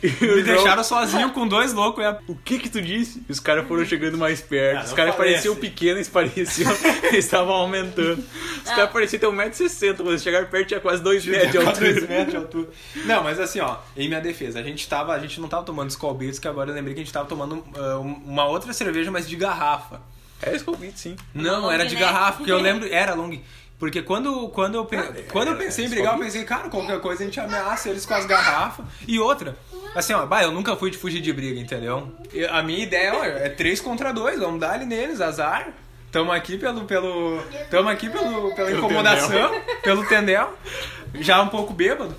[0.03, 2.05] E Me deixaram sozinho com dois loucos.
[2.05, 3.23] E O que que tu disse?
[3.29, 4.81] E os caras foram chegando mais perto.
[4.81, 5.61] Ah, os caras pareciam assim.
[5.61, 6.73] pequenos, eles pareciam.
[7.05, 8.23] eles estavam aumentando.
[8.59, 9.97] Os caras pareciam ter 1,60m.
[9.97, 11.81] Quando eles chegaram perto, tinha quase 2 metros de altura.
[11.81, 12.69] dois metros de altura.
[13.07, 15.95] Não, mas assim, ó, em minha defesa, a gente tava, a gente não tava tomando
[16.15, 19.29] Beats, que agora eu lembrei que a gente tava tomando ah, uma outra cerveja, mas
[19.29, 20.01] de garrafa.
[20.43, 21.17] É Skull sim.
[21.33, 22.05] Não, Long era de neck.
[22.05, 23.39] garrafa, porque eu lembro, era long.
[23.85, 26.43] Porque quando, quando, eu, pe- Ah, quando eu é, pensei em é brigar, eu pensei,
[26.43, 28.87] cara, qualquer coisa a gente ameaça eles com as garrafas.
[29.07, 29.55] E outra,
[29.95, 32.11] assim, ó, bah, eu nunca fui de fugir de briga, entendeu?
[32.33, 35.69] E a minha ideia ó, é três contra dois, vamos dar ali neles, azar.
[36.11, 36.87] Tamo aqui pelo.
[36.87, 40.57] pelo tamo aqui pelo, pela incomodação, pelo tendel.
[41.17, 42.17] Já um pouco bêbado.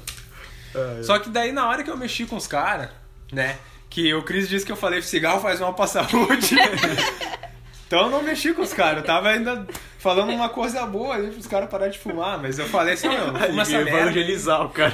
[0.75, 2.89] Ah, Só que daí na hora que eu mexi com os caras,
[3.32, 3.58] né?
[3.89, 6.56] Que o Cris disse que eu falei cigarro faz mal pra saúde.
[7.87, 8.97] então eu não mexi com os caras.
[8.97, 9.65] Eu tava ainda
[9.99, 12.39] falando uma coisa boa ali pros caras pararem de fumar.
[12.41, 13.89] Mas eu falei assim, meu, não fuma essa merda.
[13.91, 14.93] evangelizar o cara.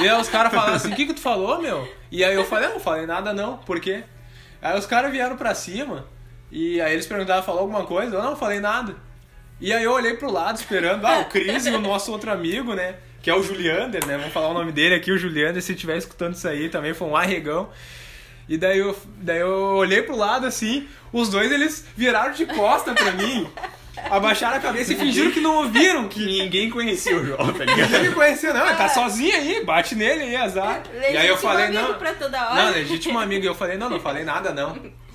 [0.00, 1.90] E aí os caras falaram assim, o que que tu falou, meu?
[2.10, 4.04] E aí eu falei, não falei nada não, por quê?
[4.60, 6.06] Aí os caras vieram pra cima
[6.50, 8.16] e aí eles perguntaram, falou alguma coisa?
[8.16, 8.94] Eu não falei nada.
[9.60, 12.74] E aí eu olhei pro lado esperando, ah, o Cris e o nosso outro amigo,
[12.74, 12.96] né?
[13.20, 14.16] Que é o Juliander, né?
[14.16, 17.08] Vamos falar o nome dele aqui, o Juliander, se estiver escutando isso aí, também foi
[17.08, 17.68] um arregão.
[18.48, 22.94] E daí eu, daí eu olhei pro lado assim, os dois eles viraram de costa
[22.94, 23.46] pra mim,
[24.10, 27.84] abaixaram a cabeça e fingiram que não ouviram, que Ninguém conhecia o João, tá Ninguém
[27.84, 28.02] ligado?
[28.02, 28.66] me conhecia, não.
[28.66, 30.82] Ele tá sozinho aí, bate nele aí, azar.
[30.94, 31.94] E aí eu Legítimo falei, amigo não.
[31.98, 32.54] pra toda hora.
[32.64, 33.44] Não, legítimo amigo.
[33.44, 34.76] E eu falei, não, não falei nada, não.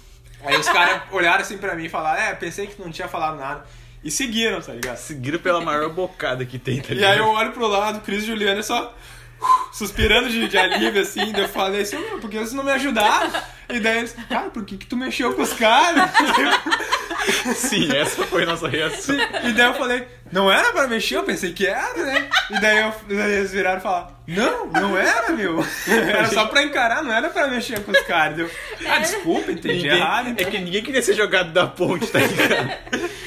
[0.46, 3.38] Aí os caras olharam assim pra mim e falaram, é, pensei que não tinha falado
[3.38, 3.63] nada.
[4.04, 4.98] E seguiram, tá ligado?
[4.98, 7.12] Seguiram pela maior bocada que tem, tá E ligado?
[7.13, 8.93] aí eu olho pro lado, Cris e Juliana só
[9.72, 11.32] suspirando de, de alívio, assim.
[11.32, 13.32] Daí eu falei assim, meu, por que vocês não me ajudaram?
[13.69, 16.10] E daí eles, cara, por que, que tu mexeu com os caras?
[17.56, 19.15] Sim, essa foi a nossa reação.
[19.43, 22.28] E daí eu falei, não era pra mexer, eu pensei que era, né?
[22.52, 25.65] E daí, eu, daí eles viraram e falaram, não, não era, meu.
[25.88, 28.39] Era só pra encarar, não era pra mexer com os caras.
[28.39, 28.52] Eu,
[28.88, 30.28] ah, desculpa, entendi Ninguém- errado.
[30.28, 30.52] é então.
[30.52, 32.71] que ninguém queria ser jogado da ponte, tá ligado?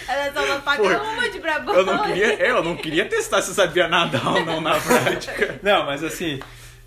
[0.09, 1.75] Ela só não paga uma de brabão.
[1.75, 5.59] Eu não queria, é, eu não queria testar se sabia nadar ou não na prática.
[5.63, 6.39] Não, mas assim,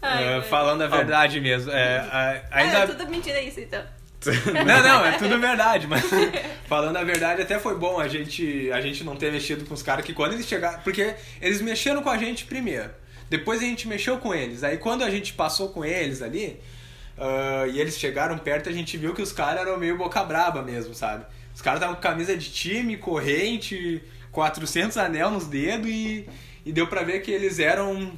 [0.01, 2.77] Ai, é, falando a verdade mesmo, é, a- Ah, ainda...
[2.79, 3.83] é tudo mentira isso, então.
[4.65, 6.03] Não, não, é tudo verdade, mas
[6.67, 9.81] falando a verdade, até foi bom a gente, a gente não ter mexido com os
[9.81, 10.79] caras que quando eles chegaram.
[10.81, 12.89] Porque eles mexeram com a gente primeiro.
[13.29, 14.61] Depois a gente mexeu com eles.
[14.61, 16.59] Aí quando a gente passou com eles ali,
[17.17, 20.61] ah, e eles chegaram perto, a gente viu que os caras eram meio boca braba
[20.61, 21.23] mesmo, sabe?
[21.55, 24.01] Os caras estavam com camisa de time, corrente,
[24.33, 26.27] 400 anel nos dedos e,
[26.65, 28.11] e deu pra ver que eles eram.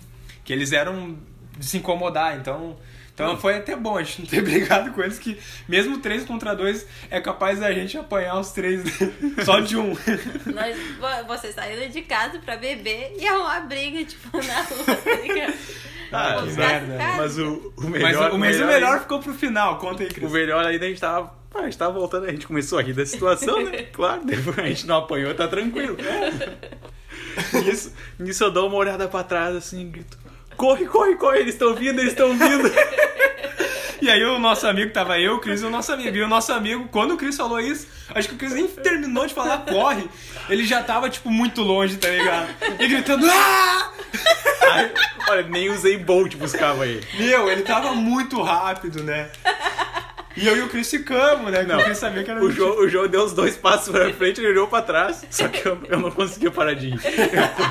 [0.44, 1.16] que eles eram
[1.62, 2.76] de se incomodar, então.
[3.14, 6.56] Então foi até bom a gente não ter brigado com eles, que mesmo 3 contra
[6.56, 8.82] 2 é capaz da gente apanhar os três
[9.46, 9.90] só de um.
[10.54, 15.54] Nós, vo- você saindo de casa pra beber e arrumar briga, tipo, na rua, tá?
[16.14, 16.98] Ah, Pô, que merda.
[17.18, 18.32] Mas o, o Mas melhor.
[18.32, 20.32] o, mas o melhor melhor ainda- ficou pro final, conta aí, O Cris.
[20.32, 21.28] melhor ainda a gente tava.
[21.50, 23.84] pá, A gente tava voltando, a gente começou a rir da situação, né?
[23.94, 25.96] Claro, depois a gente não apanhou, tá tranquilo.
[27.66, 30.18] Nisso, nisso eu dou uma olhada pra trás assim grito:
[30.62, 32.72] Corre, corre, corre, eles estão vindo, eles estão vindo.
[34.00, 36.16] E aí o nosso amigo, tava eu, o Cris e o nosso amigo.
[36.16, 39.26] E o nosso amigo, quando o Cris falou isso, acho que o Cris nem terminou
[39.26, 40.08] de falar corre,
[40.48, 42.54] ele já tava, tipo, muito longe, tá ligado?
[42.80, 43.92] E gritando, ah!
[44.72, 44.92] Aí,
[45.30, 47.08] olha, nem usei Bolt buscava ele.
[47.18, 49.32] Meu, ele tava muito rápido, né?
[50.36, 51.66] E eu e o Cris ficamos, né?
[51.66, 52.52] Que o Cris sabia que era O.
[52.52, 55.66] João, o João deu os dois passos pra frente, ele olhou pra trás, só que
[55.68, 57.00] eu, eu não conseguia parar de rir.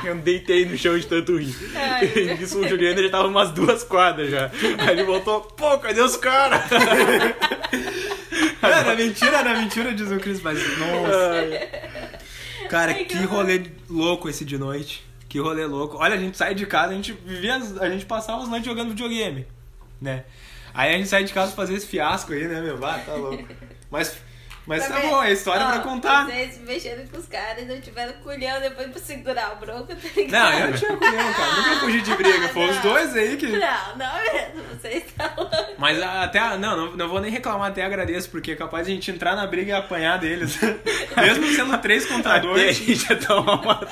[0.05, 1.55] Eu, eu deitei no chão de tanto rir.
[1.75, 4.51] Ai, E nisso o Juliano já tava umas duas quadras já.
[4.79, 6.61] Aí ele voltou, pô, cadê os caras?
[8.63, 11.89] Era mentira, era mentira, diz o Cris, mas nossa.
[12.69, 15.03] Cara, Ai, que que rolê louco esse de noite.
[15.29, 15.97] Que rolê louco.
[15.99, 18.91] Olha, a gente sai de casa, a gente vivia, a gente passava as noites jogando
[18.91, 19.47] videogame,
[20.01, 20.25] né?
[20.75, 22.85] Aí a gente sai de casa fazer esse fiasco aí, né, meu?
[22.85, 23.45] Ah, tá louco.
[23.91, 24.17] Mas
[24.67, 26.27] Mas tá bom, é história Ó, pra contar.
[26.27, 30.09] Vocês mexendo com os caras e não tiveram culhão depois pra segurar o bronco, tá
[30.15, 30.31] ligado?
[30.53, 31.57] Não, eu não tinha culhão, cara.
[31.57, 32.49] Nunca fugi de briga.
[32.51, 32.83] Foi os Não.
[32.83, 33.47] dois aí que.
[33.49, 34.63] Não, não mesmo.
[34.81, 35.51] Vocês estão.
[35.79, 36.57] Mas até.
[36.59, 39.35] Não, não, não vou nem reclamar, até agradeço, porque é capaz de a gente entrar
[39.35, 40.57] na briga e apanhar deles.
[41.17, 43.81] Mesmo sendo três contra Até a dois, gente ia tomar uma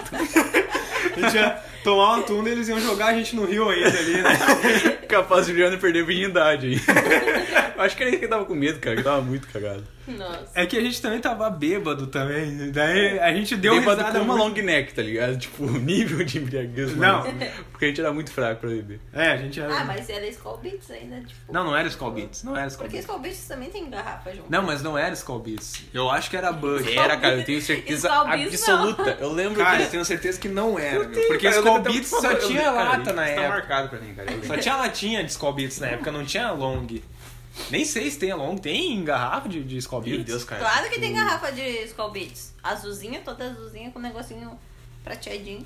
[1.17, 3.99] a gente ia tomar uma tunda e eles iam jogar a gente no rio ainda
[3.99, 4.99] ali, né?
[5.09, 6.81] capaz de Juliano perder a virgindade aí.
[7.79, 9.85] Eu acho que era ele que tava com medo, cara, que tava muito cagado.
[10.09, 10.49] Nossa.
[10.55, 12.73] É que a gente também tava bêbado também.
[12.73, 15.37] Daí a gente deu Bêbado risada com uma muito- long neck, tá ligado?
[15.39, 16.97] Tipo, o nível de embriaguez.
[16.97, 17.23] Não.
[17.71, 18.99] Porque a gente era muito fraco pra beber.
[19.13, 19.73] É, a gente era...
[19.81, 21.53] Ah, mas era Skull Beats ainda, tipo.
[21.53, 22.43] Não, não era Skull Beats.
[22.43, 23.07] Não era Skull Porque Beats.
[23.09, 24.51] Skull Beats também tem garrafa junto.
[24.51, 25.85] Não, mas não era Skull Beats.
[25.95, 26.99] Eu acho que era Bud.
[26.99, 29.19] Era, cara, eu tenho certeza absoluta.
[29.21, 29.91] Eu lembro Cara, eu disso.
[29.93, 31.01] tenho certeza que não era.
[31.07, 31.27] Meu.
[31.29, 33.49] porque Skull Beats só tinha lata na Tá época.
[33.51, 34.29] marcado pra mim, cara.
[34.47, 36.87] Só tinha latinha de Skull Beats na época, não tinha long.
[37.71, 38.57] Nem sei se tem long.
[38.57, 40.25] Tem garrafa de, de Skull Meu Beats?
[40.25, 40.61] Deus, cara.
[40.61, 42.55] Claro que tem tipo, garrafa de Skull Beats.
[42.63, 44.59] Azulzinha, toda azulzinha com um negocinho
[45.05, 45.65] prateadinho.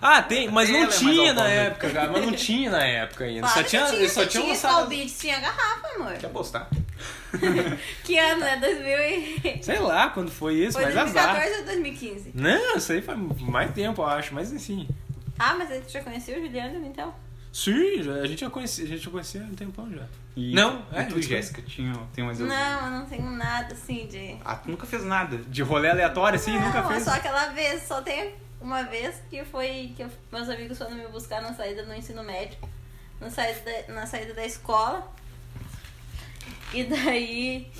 [0.00, 2.10] Ah, tem, mas é não mais tinha na época, cara.
[2.10, 3.40] Mas não tinha na época ainda.
[3.40, 4.72] Claro só que tinha, tinha, só se tinham tinha lançado.
[4.72, 6.12] Skull Beats, tinha garrafa, amor.
[6.14, 6.68] Quer apostar?
[8.04, 8.56] Que ano, né?
[8.58, 9.62] 2000 e...
[9.62, 11.34] Sei lá quando foi isso, Foi mas azar.
[11.34, 12.30] 2014 ou 2015?
[12.34, 14.86] Não, isso aí faz mais tempo, eu acho, mas enfim.
[15.38, 17.14] Ah, mas você já conhecia o Juliano, então?
[17.52, 20.06] Sim, já- a gente já conhecia, a gente já conhecia há um tempão já.
[20.34, 22.50] E, Não, e é, tu e isso Jéssica tinham, tem mais algum?
[22.52, 24.36] Não, eu não tenho nada assim de...
[24.44, 25.36] Ah, tu nunca fez nada.
[25.36, 27.04] De rolê aleatório, assim, nunca não, fez.
[27.04, 31.06] só aquela vez, só tem uma vez que foi que eu- meus amigos foram me
[31.08, 32.56] buscar na saída do ensino médio,
[33.20, 35.12] na saída da, na saída da escola.
[36.72, 37.70] E daí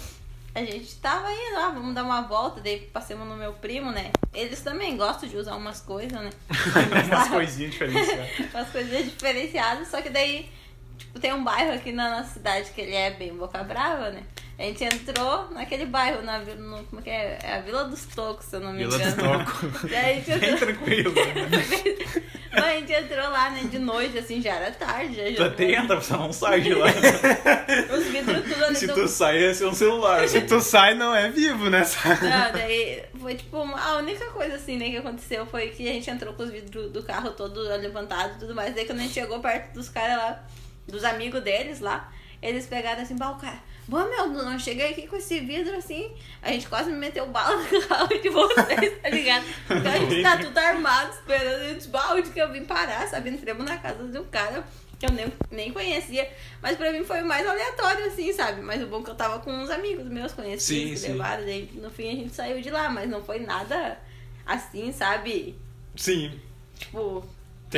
[0.54, 4.12] a gente tava indo, ah, vamos dar uma volta, daí passamos no meu primo, né?
[4.34, 6.30] Eles também gostam de usar umas coisas, né?
[7.06, 8.28] Umas coisinhas diferentes, cara.
[8.52, 10.50] umas coisinhas diferenciadas, só que daí,
[10.98, 14.22] tipo, tem um bairro aqui na nossa cidade que ele é bem boca brava, né?
[14.58, 17.38] A gente entrou naquele bairro, na, no, como é que é?
[17.42, 19.44] É a Vila dos Tocos, se eu não me Vila dos engano.
[19.44, 19.82] Tocos.
[19.90, 21.14] Daí a gente Bem entrou, tranquilo.
[22.52, 25.16] Mas a gente entrou lá, né, de noite, assim, já era tarde.
[25.16, 26.86] Já, Tu já até entra, você não sai de lá.
[27.96, 28.94] Os vidros tudo ali Se do...
[28.94, 30.28] tu sair, é ser um celular.
[30.28, 31.82] Se tu sai, não é vivo, né?
[32.20, 35.92] Não, daí foi tipo, uma- a única coisa assim, né, que aconteceu foi que a
[35.94, 38.74] gente entrou com os vidros do carro todo levantado e tudo mais.
[38.74, 40.44] Daí quando a gente chegou perto dos caras lá,
[40.86, 42.12] dos amigos deles lá,
[42.42, 46.10] eles pegaram assim, bah, o cara, bom meu, não cheguei aqui com esse vidro assim,
[46.40, 49.44] a gente quase me meteu bala no carro de vocês, tá ligado?
[49.66, 53.30] Porque a gente tá tudo armado, esperando, e bah, onde que eu vim parar, sabe?
[53.30, 54.64] Entramos na casa de um cara
[54.98, 58.62] que eu nem, nem conhecia, mas pra mim foi mais aleatório, assim, sabe?
[58.62, 61.44] Mas o bom é que eu tava com uns amigos meus conhecidos Sim, que levaram,
[61.44, 63.98] daí no fim a gente saiu de lá, mas não foi nada
[64.46, 65.58] assim, sabe?
[65.96, 66.40] Sim.
[66.78, 67.24] Tipo.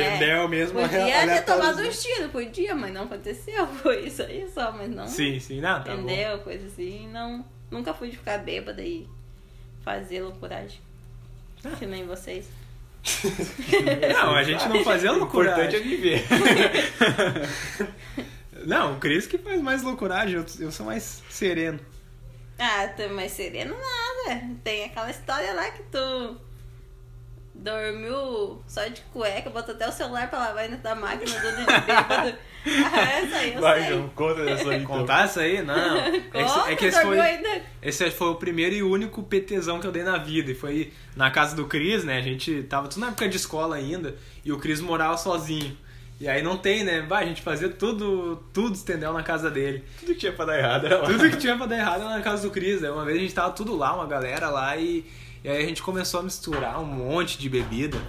[0.01, 0.79] Entendeu mesmo?
[0.81, 1.61] Podia ter aleatório.
[1.61, 3.65] tomado um tiro, podia, mas não aconteceu.
[3.81, 5.07] Foi isso aí só, mas não.
[5.07, 6.01] Sim, sim, não, tá bom.
[6.01, 6.39] entendeu?
[6.39, 7.07] Coisa assim.
[7.09, 9.07] Não, nunca fui de ficar bêbada e
[9.83, 10.79] fazer loucuragem.
[11.63, 11.75] Ah.
[11.77, 12.47] Que nem vocês.
[14.13, 15.51] Não, a gente não fazia O loucura.
[15.51, 16.25] importante é viver.
[18.65, 21.79] Não, o Cris que faz mais loucuragem, eu, eu sou mais sereno.
[22.57, 24.41] Ah, tu mais sereno nada.
[24.63, 26.37] Tem aquela história lá que tu
[27.55, 31.65] dormiu só de cueca, botou até o celular pra lavar dentro da máquina do de
[31.65, 32.37] bêbado.
[32.67, 33.89] Ah, essa aí eu Vai, sei.
[33.93, 34.81] João, conta dessa aí.
[34.81, 34.97] então.
[34.97, 35.61] Contar isso aí?
[35.61, 35.97] Não.
[36.33, 37.61] É Conta, é que esse, foi, ainda.
[37.79, 40.49] esse foi o primeiro e único PTzão que eu dei na vida.
[40.49, 42.17] E foi na casa do Cris, né?
[42.17, 44.15] A gente tava tudo na época de escola ainda.
[44.43, 45.77] E o Cris morava sozinho.
[46.19, 47.01] E aí não tem, né?
[47.07, 49.83] Vai, a gente fazia tudo, tudo estendeu na casa dele.
[49.99, 51.05] Tudo que tinha pra dar errado era lá.
[51.05, 52.83] Tudo que tinha pra dar errado era na casa do Cris.
[52.83, 55.05] Aí uma vez a gente tava tudo lá, uma galera lá, e,
[55.45, 58.01] e aí a gente começou a misturar um monte de bebida.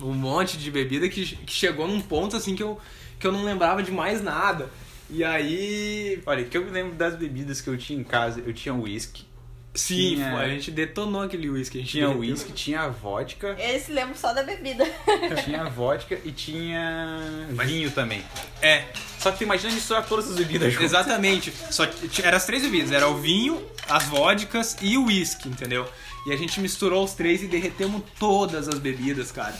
[0.00, 2.78] Um monte de bebida que, que chegou num ponto assim que eu,
[3.18, 4.70] que eu não lembrava de mais nada.
[5.10, 6.22] E aí.
[6.24, 8.40] Olha, que eu me lembro das bebidas que eu tinha em casa.
[8.46, 9.26] Eu tinha whisky.
[9.74, 13.54] Sim, Tinha- a gente detonou aquele gente Tinha whisky, tinha vodka.
[13.58, 14.84] Ele se lembra só da bebida.
[15.44, 18.24] Tinha vodka e tinha vinho também.
[18.60, 18.86] É,
[19.18, 20.86] Só que tu imagina misturar todas as bebidas juntas.
[20.92, 21.52] exatamente.
[21.70, 25.86] Só que eram as três bebidas: era o vinho, as vodkas e o whisky, entendeu?
[26.26, 29.58] E a gente misturou os três e derretemos todas as bebidas, cara.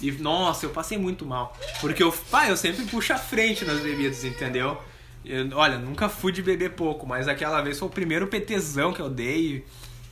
[0.00, 1.56] E nossa, eu passei muito mal.
[1.80, 4.76] Porque eu, pai, eu sempre puxo a frente nas bebidas, entendeu?
[5.24, 9.00] Eu- olha, nunca fui de beber pouco, mas aquela vez foi o primeiro PTzão que
[9.00, 9.64] eu dei.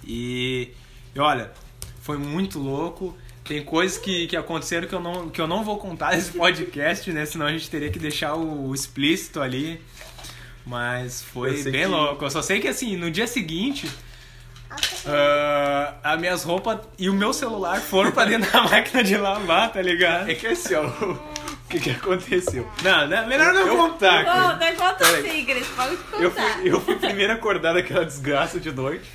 [0.07, 0.71] E,
[1.15, 1.51] e olha,
[2.01, 3.17] foi muito louco.
[3.45, 7.11] Tem coisas que, que aconteceram que eu, não, que eu não vou contar nesse podcast,
[7.13, 7.27] né?
[7.27, 9.81] Senão a gente teria que deixar o, explícito ali.
[10.65, 12.25] Mas foi bem que- louco.
[12.25, 13.91] Eu só sei que assim, no dia seguinte,
[15.07, 19.73] ah, as minhas roupas e o meu celular foram pra dentro da máquina de lavar,
[19.73, 20.31] tá ligado?
[20.31, 21.19] É que assim, ó, o
[21.69, 22.69] que que aconteceu?
[22.83, 24.53] Não, não melhor não contar, cara.
[24.53, 25.29] Bom, daí conta Peraí.
[25.29, 26.23] assim, Cris, pode contar.
[26.23, 29.11] Eu fui, eu fui primeiro acordar daquela desgraça de noite.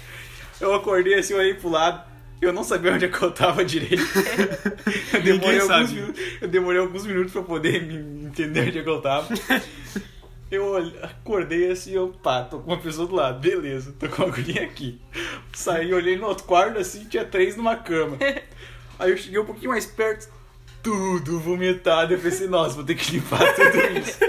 [0.59, 2.15] Eu acordei assim, olhei pro lado.
[2.41, 4.03] Eu não sabia onde é que eu tava direito.
[5.13, 8.89] Eu demorei, alguns minutos, eu demorei alguns minutos pra poder me entender onde é que
[8.89, 9.27] eu tava.
[10.51, 14.31] Eu acordei assim, eu, pá, tô com uma pessoa do lado, beleza, tô com uma
[14.35, 15.01] guria aqui.
[15.53, 18.17] Saí, olhei no outro quarto assim, tinha três numa cama.
[18.99, 20.29] Aí eu cheguei um pouquinho mais perto,
[20.83, 22.13] tudo vomitado.
[22.13, 24.19] Eu pensei, nossa, vou ter que limpar tudo isso.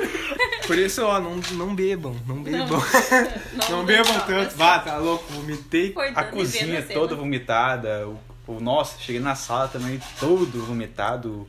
[0.66, 2.80] Por isso, ó, não, não bebam, não bebam.
[3.70, 4.46] Não, Não bebam deixava, tanto.
[4.48, 4.56] assim.
[4.56, 5.94] Vá, tá louco, vomitei.
[6.14, 6.94] A cozinha a cena.
[6.94, 11.46] toda vomitada, o, o- nossa, cheguei na sala também todo vomitado,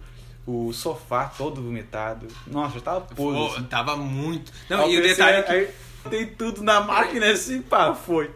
[0.47, 2.27] o sofá todo vomitado.
[2.47, 3.57] Nossa, tava podre.
[3.57, 3.63] Assim.
[3.65, 4.51] tava muito.
[4.69, 5.51] Não, Aí e o detalhe é que.
[5.51, 5.69] Aí
[6.03, 8.31] botei tudo na máquina assim, pá, foi.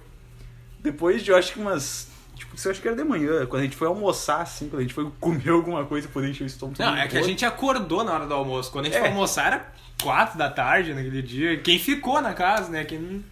[0.80, 2.09] Depois de, eu acho que umas...
[2.36, 4.80] Tipo, isso eu acho que era de manhã, quando a gente foi almoçar, assim, quando
[4.80, 6.78] a gente foi comer alguma coisa, poder encher o estômago.
[6.82, 8.72] Não, é que a gente acordou na hora do almoço.
[8.72, 8.99] Quando a gente É.
[8.99, 11.59] foi almoçar era 4 da tarde naquele dia.
[11.59, 12.84] Quem ficou na casa, né?
[12.84, 13.24] Quem não.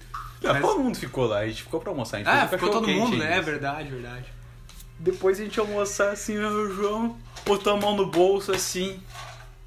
[0.53, 2.17] Mas- todo mundo ficou lá, a gente ficou pra almoçar.
[2.17, 3.37] A gente Ah, ficou todo mundo, né?
[3.37, 4.25] É verdade, verdade.
[4.97, 8.99] Depois a gente almoçar assim, o João, botou a mão no bolso assim.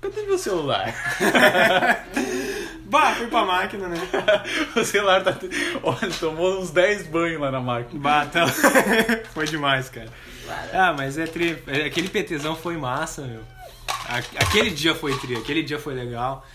[0.00, 0.92] Cadê meu celular?
[2.92, 3.96] Bah, fui pra máquina, né?
[4.76, 5.34] o celular tá.
[5.82, 7.98] Olha, tomou uns 10 banhos lá na máquina.
[7.98, 8.46] Bah, tá...
[9.32, 10.10] foi demais, cara.
[10.74, 11.56] Ah, mas é tri...
[11.66, 13.40] é, Aquele PTzão foi massa, meu.
[14.36, 16.46] Aquele dia foi tri, aquele dia foi legal.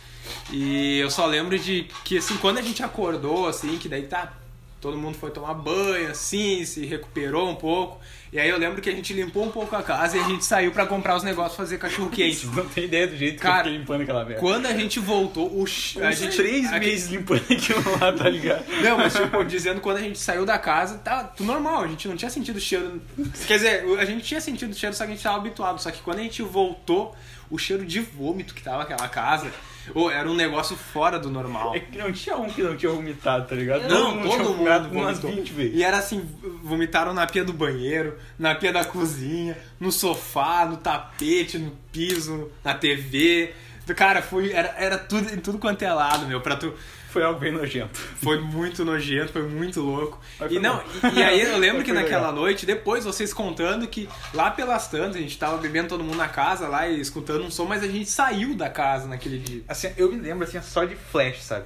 [0.52, 4.34] E eu só lembro de que, assim, quando a gente acordou, assim, que daí tá.
[4.80, 8.00] Todo mundo foi tomar banho, assim, se recuperou um pouco.
[8.32, 10.44] E aí eu lembro que a gente limpou um pouco a casa e a gente
[10.44, 12.46] saiu pra comprar os negócios fazer cachorro quente.
[12.48, 14.40] Não tem ideia do jeito que Cara, eu fiquei limpando aquela merda.
[14.42, 18.30] Quando a gente voltou, o ch- a gente três a- meses limpando aquilo lá, tá
[18.30, 18.66] ligado?
[18.84, 22.08] Não, mas tipo, dizendo quando a gente saiu da casa, tá tudo normal, a gente
[22.08, 23.02] não tinha sentido cheiro.
[23.48, 25.80] Quer dizer, a gente tinha sentido cheiro, só que a gente tava habituado.
[25.82, 27.16] Só que quando a gente voltou,
[27.50, 29.50] o cheiro de vômito que tava aquela casa,
[29.94, 31.76] ô, era um negócio fora do normal.
[31.76, 33.88] É que não tinha um que não tinha vomitado, tá ligado?
[33.88, 35.44] Não, tinha todo vomitado mundo umas vomitou.
[35.44, 35.76] 20 vezes.
[35.76, 36.28] E era assim,
[36.64, 42.52] vomitaram na pia do banheiro, na pia da cozinha, no sofá, no tapete, no piso,
[42.64, 43.54] na TV.
[43.96, 46.74] Cara, foi, era, era tudo, em tudo quanto é lado, meu, pra tu...
[47.18, 48.00] Foi algo bem nojento.
[48.22, 50.22] Foi muito nojento, foi muito louco.
[50.40, 50.84] Mas E foi não,
[51.16, 52.36] e, e aí eu lembro que foi naquela legal.
[52.36, 56.28] noite, depois vocês contando que lá pelas tantas, a gente tava bebendo todo mundo na
[56.28, 59.64] casa lá e escutando um som, mas a gente saiu da casa naquele dia.
[59.68, 61.66] Assim, eu me lembro assim, só de flash, sabe?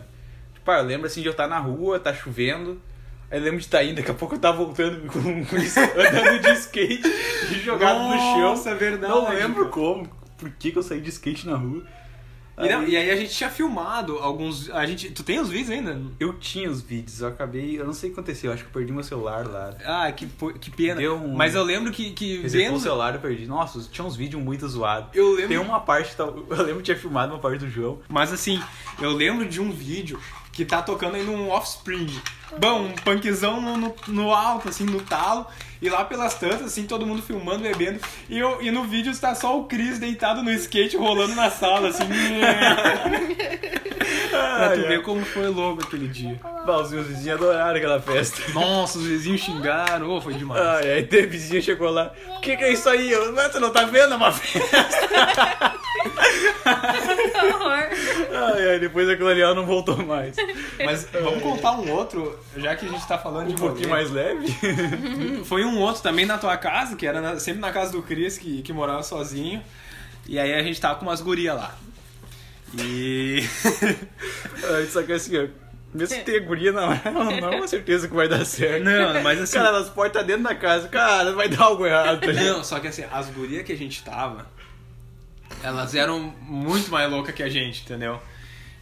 [0.53, 2.81] Tipo, ah, eu lembro assim de eu estar na rua, tá chovendo.
[3.29, 6.51] Aí eu lembro de estar indo, daqui a pouco eu tava voltando com, andando de
[6.59, 7.03] skate
[7.51, 8.41] e jogado no chão.
[8.41, 9.11] Nossa, é verdade.
[9.11, 11.83] Não lembro como, por que, que eu saí de skate na rua.
[12.65, 14.69] E, não, e aí a gente tinha filmado alguns.
[14.69, 15.99] A gente, tu tem os vídeos ainda?
[16.19, 17.79] Eu tinha os vídeos, eu acabei.
[17.79, 19.73] Eu não sei o que aconteceu, eu acho que eu perdi meu celular lá.
[19.85, 20.27] Ah, que,
[20.59, 21.01] que pena.
[21.01, 22.75] Um- Mas eu lembro que, que vendo.
[22.75, 23.45] o celular, eu perdi.
[23.47, 25.09] Nossa, tinha uns vídeos muito zoados.
[25.13, 25.47] Eu lembro.
[25.49, 28.01] Tem uma parte tá- Eu lembro que tinha filmado uma parte do jogo.
[28.09, 28.61] Mas assim,
[29.01, 30.19] eu lembro de um vídeo
[30.51, 32.07] que tá tocando aí num offspring.
[32.59, 35.45] Bom, um punkzão no, no, no alto, assim, no talo.
[35.81, 37.99] E lá pelas tantas, assim, todo mundo filmando, bebendo.
[38.29, 41.87] E, eu, e no vídeo está só o Chris deitado no skate, rolando na sala,
[41.89, 42.03] assim.
[44.29, 46.39] pra tu ver como foi louco aquele dia.
[46.65, 48.41] Bah, os meus vizinhos adoraram aquela festa.
[48.53, 50.61] Nossa, os vizinhos xingaram, ô, foi demais.
[50.61, 52.11] Ai, aí teve vizinho chegou lá.
[52.37, 53.11] O que, que é isso aí?
[53.11, 54.13] Eu, "Mas tu não tá vendo?
[54.13, 55.73] É uma festa.
[57.41, 57.89] Horror.
[58.33, 60.35] Ai, ai, depois aquilo ali ela não voltou mais.
[60.83, 64.01] Mas vamos contar um outro, já que a gente tá falando Um de pouquinho rolê.
[64.01, 64.47] mais leve.
[65.45, 68.37] Foi um outro também na tua casa, que era na- sempre na casa do Cris,
[68.37, 69.61] que, que morava sozinho.
[70.27, 71.75] E aí a gente tava com umas gurias lá.
[72.77, 73.43] E.
[74.75, 75.49] Ai, Só que assim,
[75.93, 76.87] mesmo que tenha guria, não,
[77.41, 78.83] não é uma certeza que vai dar certo.
[78.83, 80.87] Não, mas assim- Cara, elas podem estar dentro da casa.
[80.87, 82.21] Cara, vai dar algo errado.
[82.21, 82.31] Tá?
[82.33, 84.45] Não, só que assim, as gurias que a gente tava,
[85.63, 88.21] elas eram muito mais loucas que a gente, entendeu?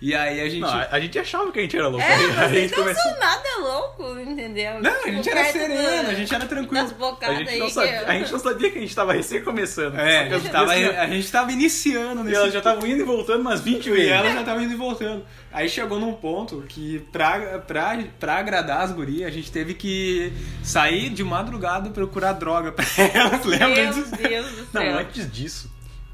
[0.02, 0.62] E aí a gente.
[0.62, 2.06] Não, a, a gente achava que a gente era louco.
[2.06, 3.04] É, a vocês gente não começou.
[3.04, 4.82] são nada louco, entendeu?
[4.82, 6.82] Não, a gente Tipo, era sereno, do- a gente era tranquilo.
[6.84, 7.60] Das A bocadas gente, aí.
[7.60, 9.96] não que sabia, eu- a gente não sabia que a gente tava recém começando.
[10.00, 13.04] É, a gente, tava, a gente tava iniciando E nesse elas já estavam indo e
[13.04, 14.10] voltando umas 20 E vezes.
[14.12, 15.26] ela já tava indo e voltando.
[15.52, 20.32] Aí chegou num ponto que, pra, pra, pra agradar as gurias, a gente teve que
[20.64, 23.44] sair de madrugada procurar droga pra elas.
[23.44, 24.16] Lembra Meu disso?
[24.16, 24.98] Deus do Não, céu.
[25.00, 25.70] antes disso,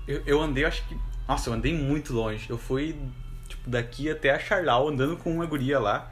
[0.08, 0.98] eu, eu andei, eu acho que.
[1.28, 2.46] Nossa, eu andei muito longe.
[2.50, 3.04] Eu fui, tipo,
[3.66, 6.12] daqui até a Charlau andando com uma guria lá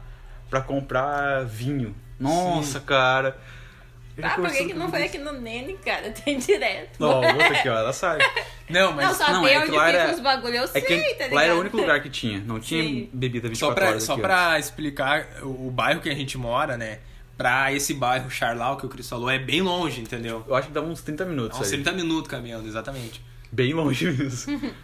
[0.50, 1.94] pra comprar vinho.
[2.18, 3.36] Nossa, cara.
[4.16, 6.10] Eu Ah, por que, que não foi aqui no Nene, cara?
[6.24, 6.98] Tem direto.
[7.00, 8.24] Não, outra aqui, ó, ela sabe.
[8.70, 10.66] Não, mas não, saber não, é que onde lá fica era- os bagulho eu É
[10.68, 11.34] sei, que tá ligado?
[11.34, 12.38] lá era o único lugar que tinha.
[12.38, 13.10] Não tinha Sim.
[13.12, 14.24] bebida 24 só pra, horas só aqui, ó.
[14.24, 17.00] pra explicar o, o bairro que a gente mora, né?
[17.36, 20.44] Pra esse bairro Charlau que o Cris falou, é bem longe, entendeu?
[20.46, 21.72] Eu acho que dá uns 30 minutos Uns aí.
[21.82, 23.20] 30 minutos caminhando, exatamente.
[23.50, 24.72] Bem longe mesmo.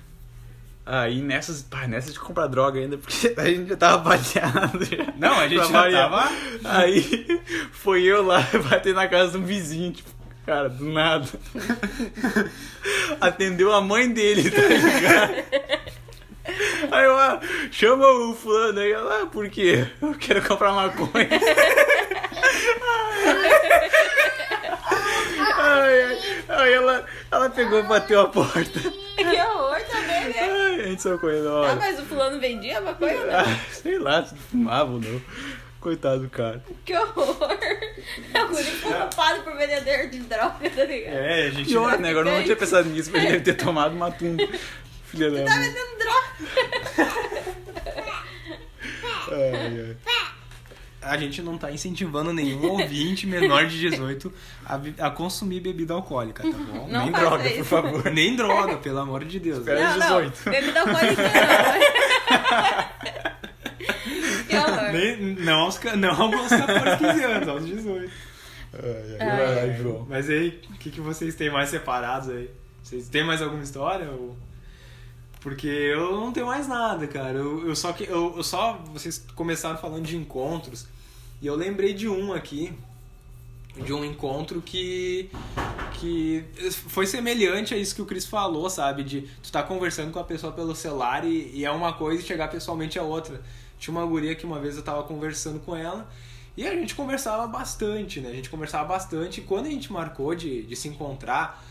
[0.93, 4.85] Aí nessas, pá, nessas de comprar droga ainda, porque a gente já tava bateado.
[4.85, 6.11] Já, Não, a gente já variar.
[6.11, 6.33] tava-
[6.65, 10.11] Aí foi eu lá bater na casa de um vizinho, tipo,
[10.45, 11.29] cara, do nada.
[13.21, 15.35] Atendeu a mãe dele, tá ligado?
[16.91, 17.39] Aí eu, ah,
[17.71, 19.87] chama o fulano aí, ela, ah, por quê?
[20.03, 21.29] Eu quero comprar maconha.
[25.59, 26.19] Ai,
[26.49, 28.81] aí ela, ela pegou e bateu a porta.
[30.91, 30.91] Que horror também?
[30.91, 33.27] Ai, a gente saiu correndo, Ah, mas o fulano vendia maconha?
[33.27, 33.35] Não?
[33.39, 35.21] Ah, sei lá, se fumava ou não.
[35.81, 36.63] Coitado do cara.
[36.85, 37.57] Que horror.
[38.35, 41.15] É o guri ficou culpado por vendedor de droga, tá ligado?
[41.15, 41.69] É, a gente.
[41.69, 42.11] Pior, né?
[42.11, 44.47] Agora eu não tinha pensado nisso, mas ele deve ter tomado uma tumba.
[45.07, 45.69] Filha da Tá mãe.
[45.69, 47.31] vendendo droga.
[49.33, 49.97] Ai, ai.
[51.03, 54.33] A gente não tá incentivando nenhum ouvinte menor de 18
[54.67, 56.89] a, a consumir bebida alcoólica, tá bom?
[56.89, 57.57] Não Nem droga, isso.
[57.59, 58.11] por favor.
[58.11, 59.61] Nem droga, pelo amor de Deus.
[59.61, 59.97] Espera.
[59.97, 60.21] Não, não.
[60.31, 60.51] 18.
[60.51, 61.31] Bebida alcoólica não.
[64.49, 64.93] que horror.
[64.93, 68.13] Nem, não, aos, não aos 14, 15 anos, aos 18.
[68.73, 69.77] Ai, ai.
[69.81, 70.07] João.
[70.09, 72.51] Mas aí, o que, que vocês têm mais separados aí?
[72.83, 74.09] Vocês têm mais alguma história?
[74.11, 74.37] Ou...
[75.41, 77.39] Porque eu não tenho mais nada, cara.
[77.39, 78.05] Eu, eu só que.
[78.05, 78.75] Eu, eu só.
[78.93, 80.87] Vocês começaram falando de encontros.
[81.41, 82.73] E eu lembrei de um aqui.
[83.75, 85.31] De um encontro que.
[85.95, 89.03] Que foi semelhante a isso que o Chris falou, sabe?
[89.03, 92.25] De tu tá conversando com a pessoa pelo celular e, e é uma coisa e
[92.25, 93.43] chegar pessoalmente é outra.
[93.79, 96.07] Tinha uma guria que uma vez eu tava conversando com ela.
[96.57, 98.29] E a gente conversava bastante, né?
[98.29, 99.41] A gente conversava bastante.
[99.41, 101.65] E quando a gente marcou de, de se encontrar,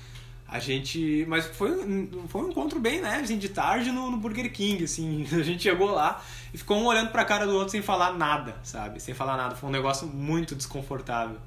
[0.52, 1.26] a gente.
[1.28, 3.18] Mas foi, um- foi um encontro bem, né?
[3.24, 5.26] Assim, de tarde no, no Burger King, assim.
[5.32, 6.24] A gente chegou lá
[6.54, 9.00] e ficou um olhando pra cara do outro sem falar nada, sabe?
[9.02, 9.56] Sem falar nada.
[9.56, 11.38] Foi um negócio muito desconfortável.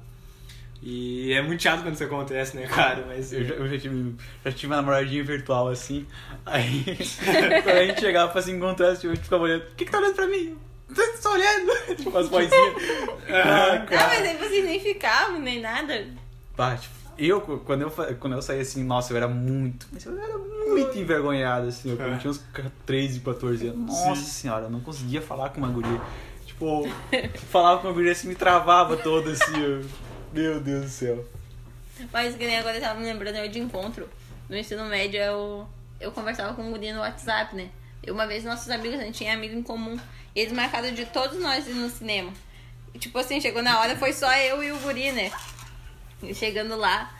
[0.85, 3.05] E é muito chato quando isso acontece, né, cara?
[3.07, 3.31] Mas.
[3.31, 6.05] Eu já, eu já tive, já tive uma namoradinha virtual assim.
[6.45, 6.83] Aí,
[7.63, 9.61] quando a gente chegava pra se encontrar, a gente ficava olhando.
[9.63, 10.57] O que, que tá olhando pra mim?
[10.89, 11.71] Você tá olhando?
[11.95, 12.73] Tipo, as vozinhas.
[13.29, 16.05] Ah, Ah, mas aí vocês nem ficavam, nem nada.
[16.55, 20.17] Pá, tipo, eu, quando eu, quando eu saí assim, nossa, eu era muito, mas eu
[20.17, 21.89] era muito envergonhado, assim.
[21.91, 22.41] Eu, eu tinha uns
[22.85, 23.85] 13, 14 anos.
[24.05, 26.01] Nossa senhora, eu não conseguia falar com uma guria.
[26.45, 26.83] Tipo,
[27.51, 29.61] falava com uma guria assim, me travava todo, assim.
[29.61, 29.85] eu-
[30.33, 31.25] meu Deus do céu.
[32.11, 34.09] Mas que nem agora eu tava me lembrando eu de encontro.
[34.49, 35.67] No ensino médio eu,
[35.99, 37.69] eu conversava com um guri no WhatsApp, né?
[38.05, 39.97] E uma vez nossos amigos, a gente tinha amigo em comum.
[40.35, 42.31] E eles marcaram de todos nós ir no cinema.
[42.93, 45.31] E, tipo assim, chegou na hora, foi só eu e o guri, né?
[46.33, 47.11] Chegando lá,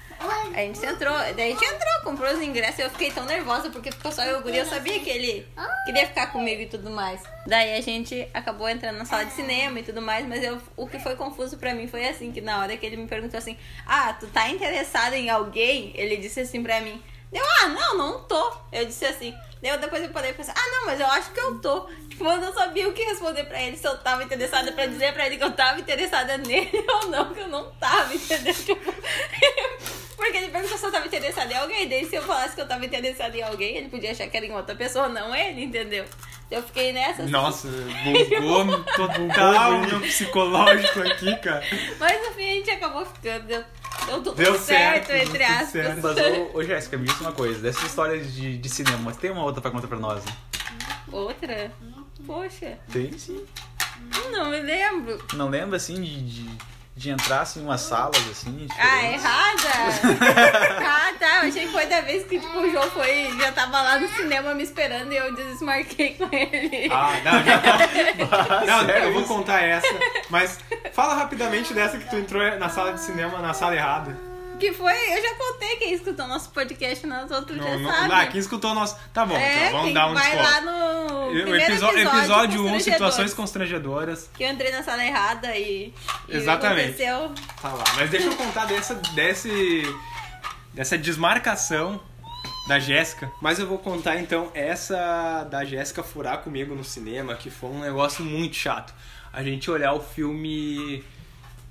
[0.54, 1.14] a gente entrou.
[1.14, 2.80] Daí a gente entrou, comprou os ingressos.
[2.80, 4.58] Eu fiquei tão nervosa porque ficou só eu e.
[4.58, 5.46] Eu sabia que ele
[5.86, 7.22] queria ficar comigo e tudo mais.
[7.46, 10.28] Daí a gente acabou entrando na sala de cinema e tudo mais.
[10.28, 12.98] Mas eu, o que foi confuso pra mim foi assim: que na hora que ele
[12.98, 15.92] me perguntou assim, ah, tu tá interessado em alguém?
[15.96, 17.02] Ele disse assim pra mim.
[17.32, 18.54] Eu, ah, não, não tô.
[18.72, 19.34] Eu disse assim.
[19.64, 21.88] Eu depois eu parei pensar, ah, não, mas eu acho que eu tô.
[22.10, 25.14] Tipo, eu não sabia o que responder pra ele, se eu tava interessada pra dizer
[25.14, 26.70] pra ele que eu tava interessada nele
[27.02, 28.54] ou não, que eu não tava, entendeu?
[28.64, 28.94] Tipo,
[30.16, 31.88] porque ele perguntou se eu tava interessada em alguém.
[31.88, 34.46] Daí se eu falasse que eu tava interessada em alguém, ele podia achar que era
[34.46, 36.06] em outra pessoa, não ele, entendeu?
[36.54, 37.24] Eu fiquei nessa.
[37.24, 37.32] assim.
[37.32, 37.68] Nossa,
[38.40, 41.64] bugou total no psicológico aqui, cara.
[42.00, 43.46] Mas no fim a gente acabou ficando.
[43.48, 43.64] Deu,
[44.06, 45.70] deu tudo Deu certo, certo, entre aspas.
[45.72, 46.02] certo.
[46.02, 46.18] Mas,
[46.54, 47.60] ô, ô Jéssica, me diz uma coisa.
[47.60, 50.24] Dessas histórias de, de cinema, mas tem uma outra pra contar pra nós?
[50.24, 50.32] Né?
[51.12, 51.72] Outra?
[52.26, 53.44] Poxa, Tem sim.
[54.32, 55.22] não me lembro.
[55.34, 56.50] Não lembra, assim, de, de,
[56.96, 59.24] de entrar, assim, em umas salas, assim, Ah, diferentes?
[59.24, 59.70] errada?
[60.86, 61.40] ah, tá.
[61.44, 64.08] Eu achei que foi da vez que tipo, o João foi, já tava lá no
[64.10, 66.90] cinema me esperando e eu desmarquei com ele.
[66.92, 68.66] Ah, não, já.
[68.66, 69.88] Não, sério eu vou contar essa.
[70.30, 70.60] Mas
[70.94, 74.16] fala rapidamente dessa que tu entrou na sala de cinema na sala errada.
[74.64, 78.14] Que foi, eu já contei quem escutou nosso podcast nas outros Não, já não, sabe.
[78.14, 78.98] ah, quem escutou o nosso.
[79.14, 80.50] Tá bom, é, então vamos dar um vai desconto.
[80.50, 84.30] lá no primeiro episódio, episódio, episódio 1, Constrangedores, situações constrangedoras.
[84.34, 85.94] Que eu entrei na sala errada e,
[86.30, 87.04] e Exatamente.
[87.04, 87.34] aconteceu.
[87.62, 87.84] Tá lá.
[87.98, 89.84] Mas deixa eu contar dessa, desse,
[90.74, 92.02] dessa desmarcação
[92.66, 93.30] da Jéssica.
[93.42, 97.82] Mas eu vou contar então essa da Jéssica furar comigo no cinema, que foi um
[97.82, 98.94] negócio muito chato.
[99.34, 101.04] A gente olhar o filme.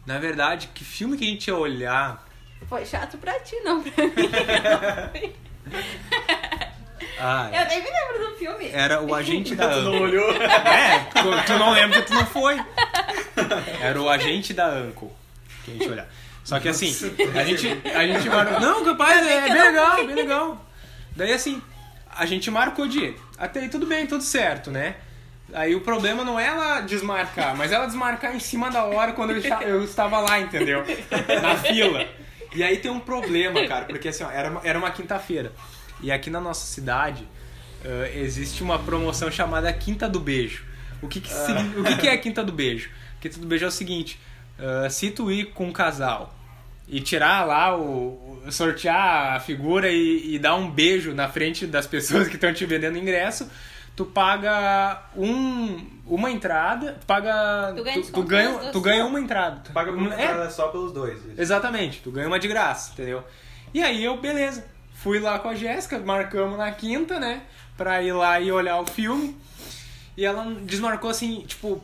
[0.04, 2.30] Na verdade, que filme que a gente ia olhar?
[2.68, 5.32] Foi chato pra ti, não pra mim.
[7.24, 8.70] Ah, eu nem me lembro do filme.
[8.72, 10.32] era o agente da Tu não olhou?
[10.32, 12.60] É, tu, tu não lembra que tu não foi.
[13.80, 15.08] Era o agente da Uncle
[15.64, 16.08] que a gente olhar.
[16.42, 16.92] Só que assim,
[17.38, 18.60] a gente, a gente marcou.
[18.60, 20.66] Não, capaz, é bem legal, bem legal.
[21.14, 21.62] Daí assim,
[22.10, 23.14] a gente marcou de.
[23.38, 24.96] Até aí tudo bem, tudo certo, né?
[25.54, 29.30] Aí o problema não é ela desmarcar, mas ela desmarcar em cima da hora quando
[29.32, 30.84] eu, eu estava lá, entendeu?
[31.42, 32.06] Na fila.
[32.54, 35.52] E aí tem um problema, cara, porque assim, ó, era uma, era uma quinta-feira.
[36.02, 37.26] E aqui na nossa cidade,
[37.84, 40.64] ah, existe uma promoção chamada Quinta do Beijo.
[41.00, 42.90] O que, que, signi- o que, que é a Quinta do Beijo?
[43.20, 44.18] Quinta do Beijo é o seguinte:
[44.58, 46.34] ah, se tu ir com um casal
[46.88, 47.82] e tirar lá o.
[47.84, 52.52] o- sortear a figura e, e dar um beijo na frente das pessoas que estão
[52.52, 53.48] te vendendo ingresso,
[53.96, 57.72] tu paga um, uma entrada, tu paga.
[57.76, 59.60] Tu ganha tu, desconto ganha, tu ganha uma entrada.
[59.64, 61.18] Tu paga por uma É, entrada só pelos dois.
[61.18, 61.34] isso.
[61.40, 63.22] Exatamente, tu ganha uma de graça, entendeu?
[63.74, 64.64] E aí eu, beleza,
[64.94, 67.42] fui lá com a Jéssica, marcamos na quinta, né?
[67.76, 69.36] Pra ir lá e olhar o filme.
[70.16, 71.82] E ela desmarcou assim, tipo,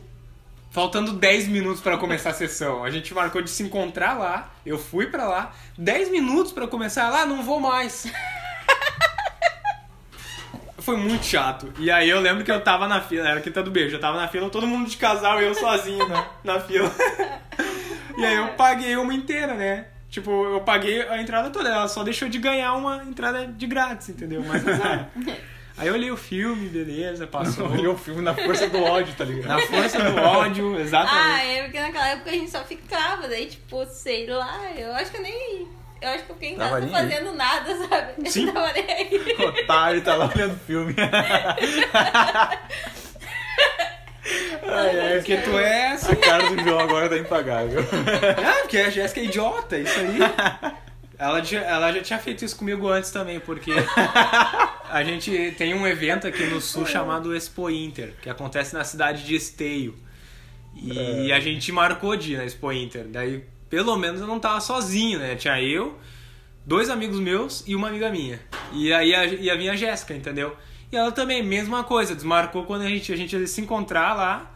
[0.69, 2.83] faltando 10 minutos pra começar a sessão.
[2.83, 7.09] A gente marcou de se encontrar lá, eu fui pra lá, 10 minutos pra começar
[7.09, 8.05] lá, não vou mais.
[10.81, 11.71] Foi muito chato.
[11.79, 14.17] E aí eu lembro que eu tava na fila, era quinta do beijo, eu tava
[14.17, 16.91] na fila, todo mundo de casal e eu sozinho na, na fila.
[18.17, 19.85] E aí eu paguei uma inteira, né?
[20.09, 24.09] Tipo, eu paguei a entrada toda, ela só deixou de ganhar uma entrada de grátis,
[24.09, 24.43] entendeu?
[24.45, 25.09] Mas azar.
[25.77, 27.69] Aí eu olhei o filme, beleza, passou.
[27.71, 29.47] Olhou o filme na força do ódio, tá ligado?
[29.47, 31.47] Na força do ódio, Ah, exatamente.
[31.51, 35.15] é porque naquela época a gente só ficava, daí tipo, sei lá, eu acho que
[35.17, 35.69] eu nem.
[36.01, 36.89] Eu acho que eu fiquei em casa aí.
[36.89, 38.29] fazendo nada, sabe?
[38.29, 38.47] Sim.
[38.47, 39.35] Eu tava nem aí.
[39.63, 40.95] Otário, tá lá olhando o filme.
[44.71, 46.11] É porque tu é assim.
[46.11, 47.79] A cara do João agora tá impagável.
[47.81, 50.19] Ah, porque a Jéssica é idiota, isso aí.
[51.17, 53.71] Ela, já- ela já tinha feito isso comigo antes também, porque
[54.89, 59.25] a gente tem um evento aqui no sul chamado Expo Inter, que acontece na cidade
[59.25, 59.95] de Esteio.
[60.73, 63.03] E a gente marcou de ir na Expo Inter.
[63.09, 65.35] Daí, pelo menos, eu não tava sozinho, né?
[65.35, 65.97] Tinha eu,
[66.65, 68.39] dois amigos meus e uma amiga minha.
[68.73, 70.55] E aí a- vir a Jéssica, entendeu?
[70.91, 74.51] E ela também, mesma coisa, desmarcou quando a gente, a gente ia se encontrar lá.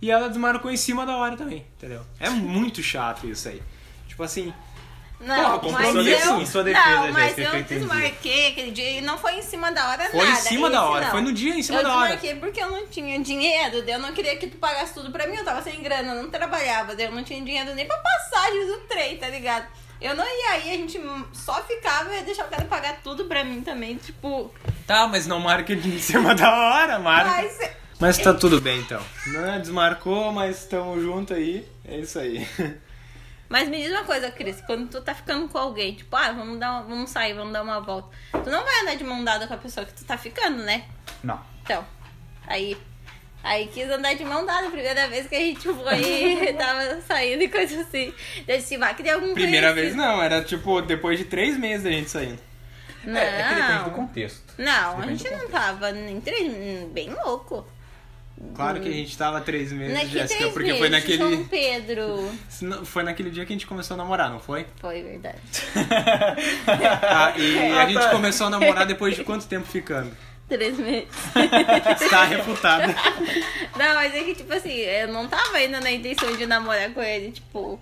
[0.00, 2.02] E ela desmarcou em cima da hora também, entendeu?
[2.20, 3.60] É muito chato isso aí.
[4.06, 4.52] Tipo assim,
[5.20, 7.80] Não, Pô, mas eu, em sua defesa, não, mas Jéssica, eu eu entendi.
[7.80, 10.40] desmarquei aquele dia e não foi em cima da hora Foi em nada.
[10.40, 11.10] cima da hora, não.
[11.10, 12.16] foi no dia em cima eu da hora.
[12.16, 15.34] desmarquei porque eu não tinha dinheiro, eu não queria que tu pagasse tudo pra mim,
[15.36, 18.78] eu tava sem grana, eu não trabalhava, eu não tinha dinheiro nem pra passagem do
[18.86, 19.66] trem, tá ligado?
[20.00, 21.00] Eu não ia aí, a gente
[21.32, 24.54] só ficava e ia deixar o cara pagar tudo pra mim também, tipo.
[24.86, 27.30] tá, mas não marca de em cima da hora, marca.
[27.30, 27.58] Mas
[27.98, 29.02] Mas tá tudo bem então.
[29.26, 31.66] Não, desmarcou, mas estamos junto aí.
[31.84, 32.46] É isso aí.
[33.48, 36.58] Mas me diz uma coisa, Cris, quando tu tá ficando com alguém, tipo, ah, vamos,
[36.58, 38.08] dar uma- vamos sair, vamos dar uma volta.
[38.32, 40.84] Tu não vai andar de mão dada com a pessoa que tu tá ficando, né?
[41.24, 41.40] Não.
[41.62, 41.84] Então,
[42.46, 42.76] aí.
[43.42, 47.42] Aí quis andar de mão dada a primeira vez que a gente foi tava saindo
[47.42, 48.12] e coisa assim.
[48.46, 51.84] Eu disse, vai que tem algum Primeira vez não, era tipo depois de três meses
[51.84, 52.40] da gente saindo.
[53.04, 54.42] Não, É, é que depende do contexto.
[54.58, 56.52] não, a Depende gente do não tava nem três,
[56.90, 57.64] bem louco.
[58.54, 61.18] Claro que a gente tava três meses, Naquele Jéssica, três porque meses, foi naquele.
[61.18, 62.30] João Pedro.
[62.86, 64.66] Foi naquele dia que a gente começou a namorar, não foi?
[64.80, 65.38] Foi verdade.
[66.66, 70.10] Ah, e a gente começou a namorar depois de quanto tempo ficando?
[70.48, 71.08] Três meses.
[72.00, 72.86] Está refutada.
[73.76, 77.02] Não, mas é que, tipo assim, eu não tava ainda na intenção de namorar com
[77.02, 77.78] ele, tipo.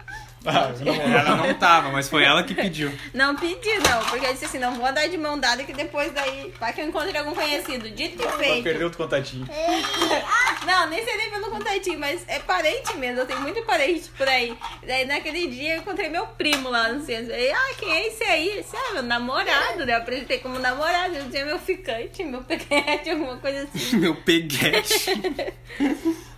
[0.47, 0.71] Ah,
[1.19, 2.93] Ela não tava, mas foi ela que pediu.
[3.13, 6.13] Não pedi, não, porque eu disse assim, não vou andar de mão dada que depois
[6.13, 7.91] daí, vai que eu encontre algum conhecido.
[7.91, 8.63] Dito e feito.
[8.63, 9.47] Perdeu o contatinho.
[10.67, 14.27] Não, nem sei nem pelo contatinho, mas é parente mesmo, eu tenho muito parente por
[14.27, 14.57] aí.
[14.85, 17.33] Daí naquele dia eu encontrei meu primo lá no centro.
[17.33, 18.49] Aí, ah, quem é esse aí?
[18.49, 19.93] Ele disse, ah, meu namorado, né?
[19.93, 23.97] Eu apresentei como namorado, eu dizia meu ficante, meu pequete, alguma coisa assim.
[23.97, 25.13] Meu peguete.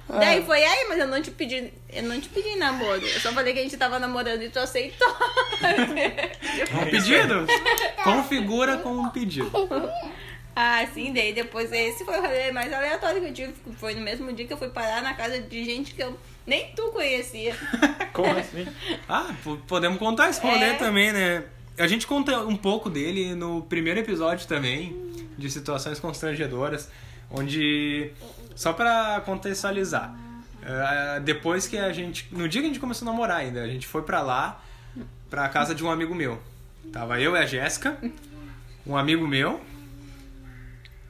[0.08, 3.06] Daí foi aí, mas eu não te pedi, eu não te pedi namoro.
[3.06, 5.06] Eu só falei que a gente tava namorando e tu aceitou.
[6.80, 7.46] Um pedido?
[8.04, 9.50] Configura com um pedido.
[10.54, 13.54] Ah, sim, daí depois esse foi o rolê mais aleatório que eu tive.
[13.78, 16.72] Foi no mesmo dia que eu fui parar na casa de gente que eu nem
[16.74, 17.54] tu conhecia.
[18.12, 18.66] Como assim?
[19.08, 20.74] Ah, po- podemos contar esse rolê É.
[20.74, 21.44] também, né?
[21.78, 24.96] A gente conta um pouco dele no primeiro episódio também,
[25.38, 26.90] de situações constrangedoras,
[27.30, 28.10] onde,
[28.58, 30.12] só pra contextualizar,
[30.64, 33.68] eh, depois que a gente, no dia que a gente começou a namorar ainda, a
[33.68, 34.60] gente foi pra lá,
[35.30, 36.42] pra casa de um amigo meu.
[36.92, 37.96] Tava eu e a Jéssica,
[38.84, 39.60] um amigo meu,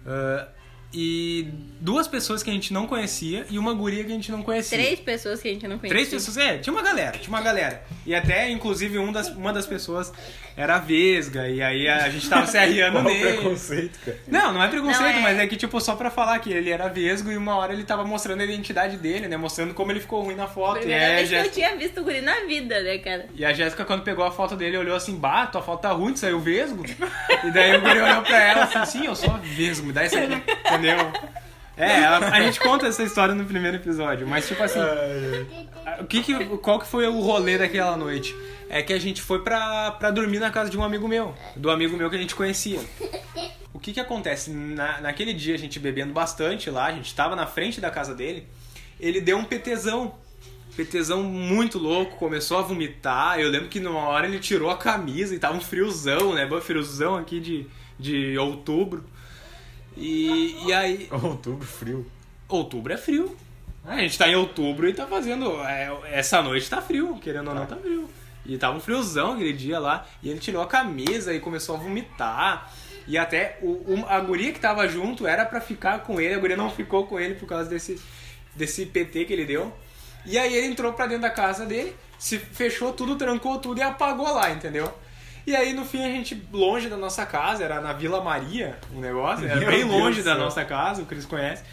[0.06, 0.46] eh,
[0.92, 1.48] e
[1.80, 4.76] duas pessoas que a gente não conhecia e uma guria que a gente não conhecia.
[4.76, 5.88] Três pessoas que a gente não conhecia.
[5.88, 7.82] Três pessoas, é, tinha uma galera, tinha uma galera.
[8.04, 10.12] E até, inclusive, um das, uma das pessoas
[10.58, 13.34] era a Vesga, e aí a gente tava se arriando nele.
[13.34, 14.18] preconceito, cara?
[14.26, 16.70] Não, não é preconceito, Não, é- mas é que, tipo, só pra falar que ele
[16.70, 19.36] era vesgo e uma hora ele tava mostrando a identidade dele, né?
[19.36, 20.78] Mostrando como ele ficou ruim na foto.
[20.78, 23.26] E, Primeira a vez que eu Jéssica- tinha visto o guri na vida, né, cara?
[23.34, 26.12] e a Jéssica, quando pegou a foto dele, olhou assim, bah, tua foto tá ruim,
[26.12, 26.84] tu saiu vesgo.
[27.44, 30.18] E daí o guri olhou pra ela assim, sim, eu sou vesgo, me dá isso
[30.18, 30.34] aqui,
[30.66, 31.12] entendeu?
[31.78, 34.80] É, ela- a gente conta essa história no primeiro episódio, mas tipo assim,
[36.00, 38.34] o que que, qual que foi o rolê daquela noite?
[38.68, 41.70] É que a gente foi pra, pra dormir na casa de um amigo meu, do
[41.70, 42.80] amigo meu que a gente conhecia.
[43.72, 44.50] O que que que acontece?
[44.50, 48.14] Na, naquele dia a gente bebendo bastante lá, a gente tava na frente da casa
[48.14, 48.46] dele,
[48.98, 50.14] ele deu um PTzão.
[50.76, 53.38] PTzão muito louco, começou a vomitar.
[53.40, 56.44] Eu lembro que numa hora ele tirou a camisa e tava um friozão, né?
[56.46, 57.66] Bom, friozão aqui de,
[57.98, 59.04] de outubro.
[59.98, 61.08] E, e aí.
[61.22, 62.06] Outubro, frio.
[62.48, 63.36] Outubro é frio.
[63.84, 65.60] A gente tá em outubro e tá fazendo.
[65.62, 68.08] é, essa noite tá frio, querendo ou não, tá frio.
[68.44, 70.06] E tava um friozão aquele dia lá.
[70.22, 72.72] E ele tirou a camisa e começou a vomitar.
[73.06, 76.34] E até o, o- a guria que tava junto era pra ficar com ele.
[76.34, 77.98] A guria não ficou com ele por causa desse,
[78.54, 79.72] desse PT que ele deu.
[80.26, 83.82] E aí ele entrou pra dentro da casa dele, se fechou tudo, trancou tudo e
[83.82, 84.92] apagou lá, entendeu?
[85.48, 89.00] E aí no fim a gente, longe da nossa casa, era na Vila Maria o
[89.00, 90.44] negócio, era Meu bem Deus longe da céu.
[90.44, 91.64] nossa casa, o Cris conhece.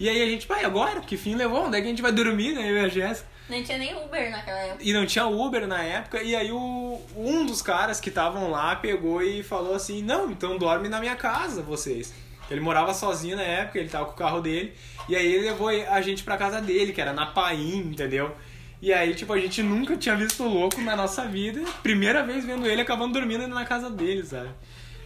[0.00, 1.00] E aí a gente, pai, agora?
[1.00, 1.66] Que fim levou?
[1.66, 2.68] Onde é que a gente vai dormir, né?
[2.68, 3.28] Eu e a Jéssica.
[3.48, 4.82] Nem tinha nem Uber naquela época.
[4.82, 8.74] E não tinha Uber na época, e aí o, um dos caras que estavam lá
[8.74, 12.12] pegou e falou assim: Não, então dorme na minha casa, vocês.
[12.50, 14.74] Ele morava sozinho na época, ele tava com o carro dele,
[15.08, 18.34] e aí ele levou a gente pra casa dele, que era na Paim, entendeu?
[18.82, 22.44] E aí, tipo, a gente nunca tinha visto o louco na nossa vida, primeira vez
[22.44, 24.48] vendo ele acabando dormindo na casa dele, sabe?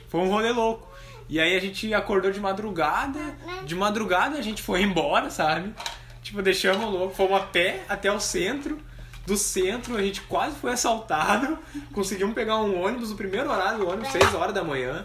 [0.08, 0.88] Foi um rolê louco.
[1.28, 5.74] E aí a gente acordou de madrugada, de madrugada a gente foi embora, sabe?
[6.22, 8.78] Tipo, deixamos o louco, fomos a pé até o centro.
[9.26, 11.58] Do centro a gente quase foi assaltado.
[11.92, 15.04] Conseguimos pegar um ônibus, o primeiro horário do ônibus, 6 horas da manhã.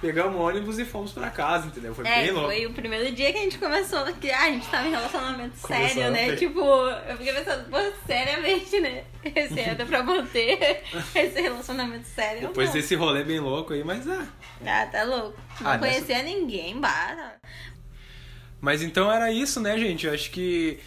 [0.00, 1.92] Pegamos o ônibus e fomos pra casa, entendeu?
[1.94, 2.48] Foi É, bem louco.
[2.48, 5.56] foi o primeiro dia que a gente começou, que ah, a gente tava em relacionamento
[5.56, 6.26] sério, né?
[6.28, 7.76] ter- Tipo, eu fiquei pensando, pô,
[8.06, 9.04] seriamente, né?
[9.24, 10.82] Esse era pra manter
[11.14, 12.48] esse relacionamento sério.
[12.48, 12.74] Depois não?
[12.74, 14.26] desse rolê bem louco aí, mas ah.
[14.64, 15.36] Ah, tá louco.
[15.60, 17.34] Não Ah, nessa- conhecia ninguém, bara.
[18.60, 20.06] Mas então era isso, né, gente?
[20.06, 20.78] Eu acho que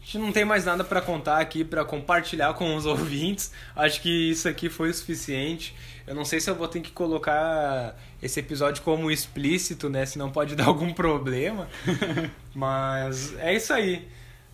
[0.00, 3.52] a gente não tem mais nada pra contar aqui, pra compartilhar com os ouvintes.
[3.74, 5.74] Acho que isso aqui foi o suficiente.
[6.06, 10.04] Eu não sei se eu vou ter que colocar esse episódio como explícito, né?
[10.06, 11.68] Senão pode dar algum problema.
[12.54, 14.08] Mas é isso aí.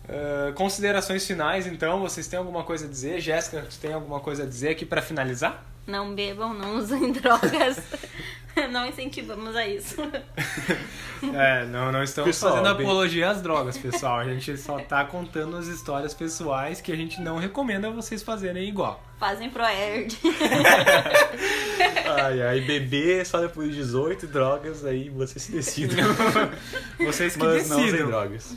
[0.09, 1.99] Ah, considerações finais, então.
[2.01, 3.19] Vocês têm alguma coisa a dizer?
[3.21, 5.63] Jéssica, tu tem alguma coisa a dizer aqui pra finalizar?
[5.87, 7.79] Não bebam, não usem drogas.
[8.71, 9.95] não incentivamos a isso.
[11.33, 14.19] É, não, não estamos Pessoal, fazendo bem- apologia às drogas, pessoal.
[14.19, 18.67] A gente só tá contando as histórias pessoais que a gente não recomenda vocês fazerem
[18.67, 19.01] igual.
[19.19, 20.17] Fazem pro Erd.
[22.05, 25.95] Ai, ai, beber só depois de 18 drogas, aí você se decida.
[26.99, 28.07] Vocês que Mas não usem decidam.
[28.09, 28.55] drogas.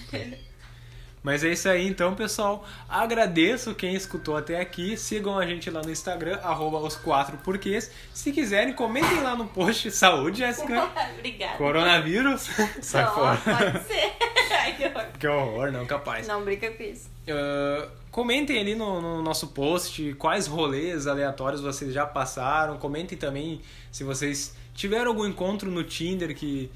[1.24, 2.66] Mas é isso aí então, pessoal.
[2.86, 4.94] Agradeço quem escutou até aqui.
[4.94, 7.90] Sigam a gente lá no Instagram, arroba os quatro porquês.
[8.12, 9.90] Se quiserem, comentem lá no post.
[9.90, 10.84] Saúde, Jéssica.
[11.18, 11.56] Obrigada.
[11.56, 12.50] Coronavírus.
[12.82, 13.38] Sai Não, fora.
[13.38, 14.12] Pode ser.
[14.52, 15.06] Ai, que horror.
[15.18, 16.28] Que horror, não, capaz.
[16.28, 17.08] Não brinca com isso.
[17.26, 22.76] Ah, comentem ali no, no nosso post quais rolês aleatórios vocês já passaram.
[22.76, 26.70] Comentem também se vocês tiveram algum encontro no Tinder que,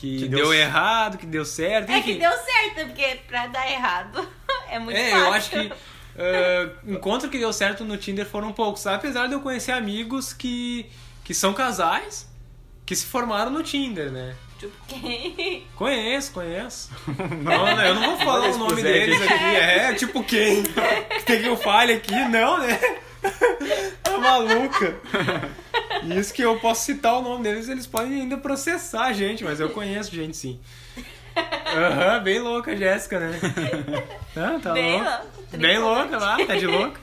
[0.00, 1.90] que, Que deu, deu- errado, que deu certo.
[1.90, 2.14] É enfim.
[2.14, 4.26] que deu certo, porque pra dar errado
[4.70, 5.26] é muito É, fácil.
[5.26, 5.72] eu acho que
[6.18, 8.96] ah, encontro que deu certo no Tinder foram poucos, sabe?
[8.96, 10.86] apesar de eu conhecer amigos que,
[11.24, 12.28] que são casais
[12.86, 14.34] que se formaram no Tinder, né?
[14.58, 15.66] Tipo, quem?
[15.76, 16.90] Conheço, conheço.
[17.42, 19.32] Não, não, eu não vou falar o nome expuser deles aqui.
[19.32, 19.44] aqui.
[19.56, 20.62] É, tipo quem?
[21.24, 22.14] Tem que eu fale aqui?
[22.28, 22.78] Não, né?
[24.02, 24.96] Tá maluca.
[26.18, 29.60] Isso que eu posso citar o nome deles, eles podem ainda processar a gente, mas
[29.60, 30.58] eu conheço gente sim.
[31.36, 33.38] Aham, bem louca a Jéssica, né?
[34.36, 35.10] Ah, tá Bem louca.
[35.10, 37.00] louca, Bem louca lá, tá de louca.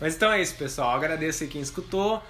[0.00, 0.90] Mas então é isso, pessoal.
[0.96, 2.22] Agradeço aí quem escutou.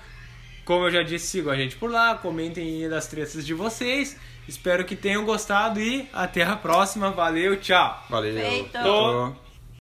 [0.64, 4.16] Como eu já disse, sigam a gente por lá, comentem aí das tretas de vocês.
[4.46, 7.10] Espero que tenham gostado e até a próxima.
[7.10, 8.04] Valeu, tchau!
[8.10, 8.34] Valeu.
[8.34, 8.72] Feito.
[8.82, 9.47] Tô.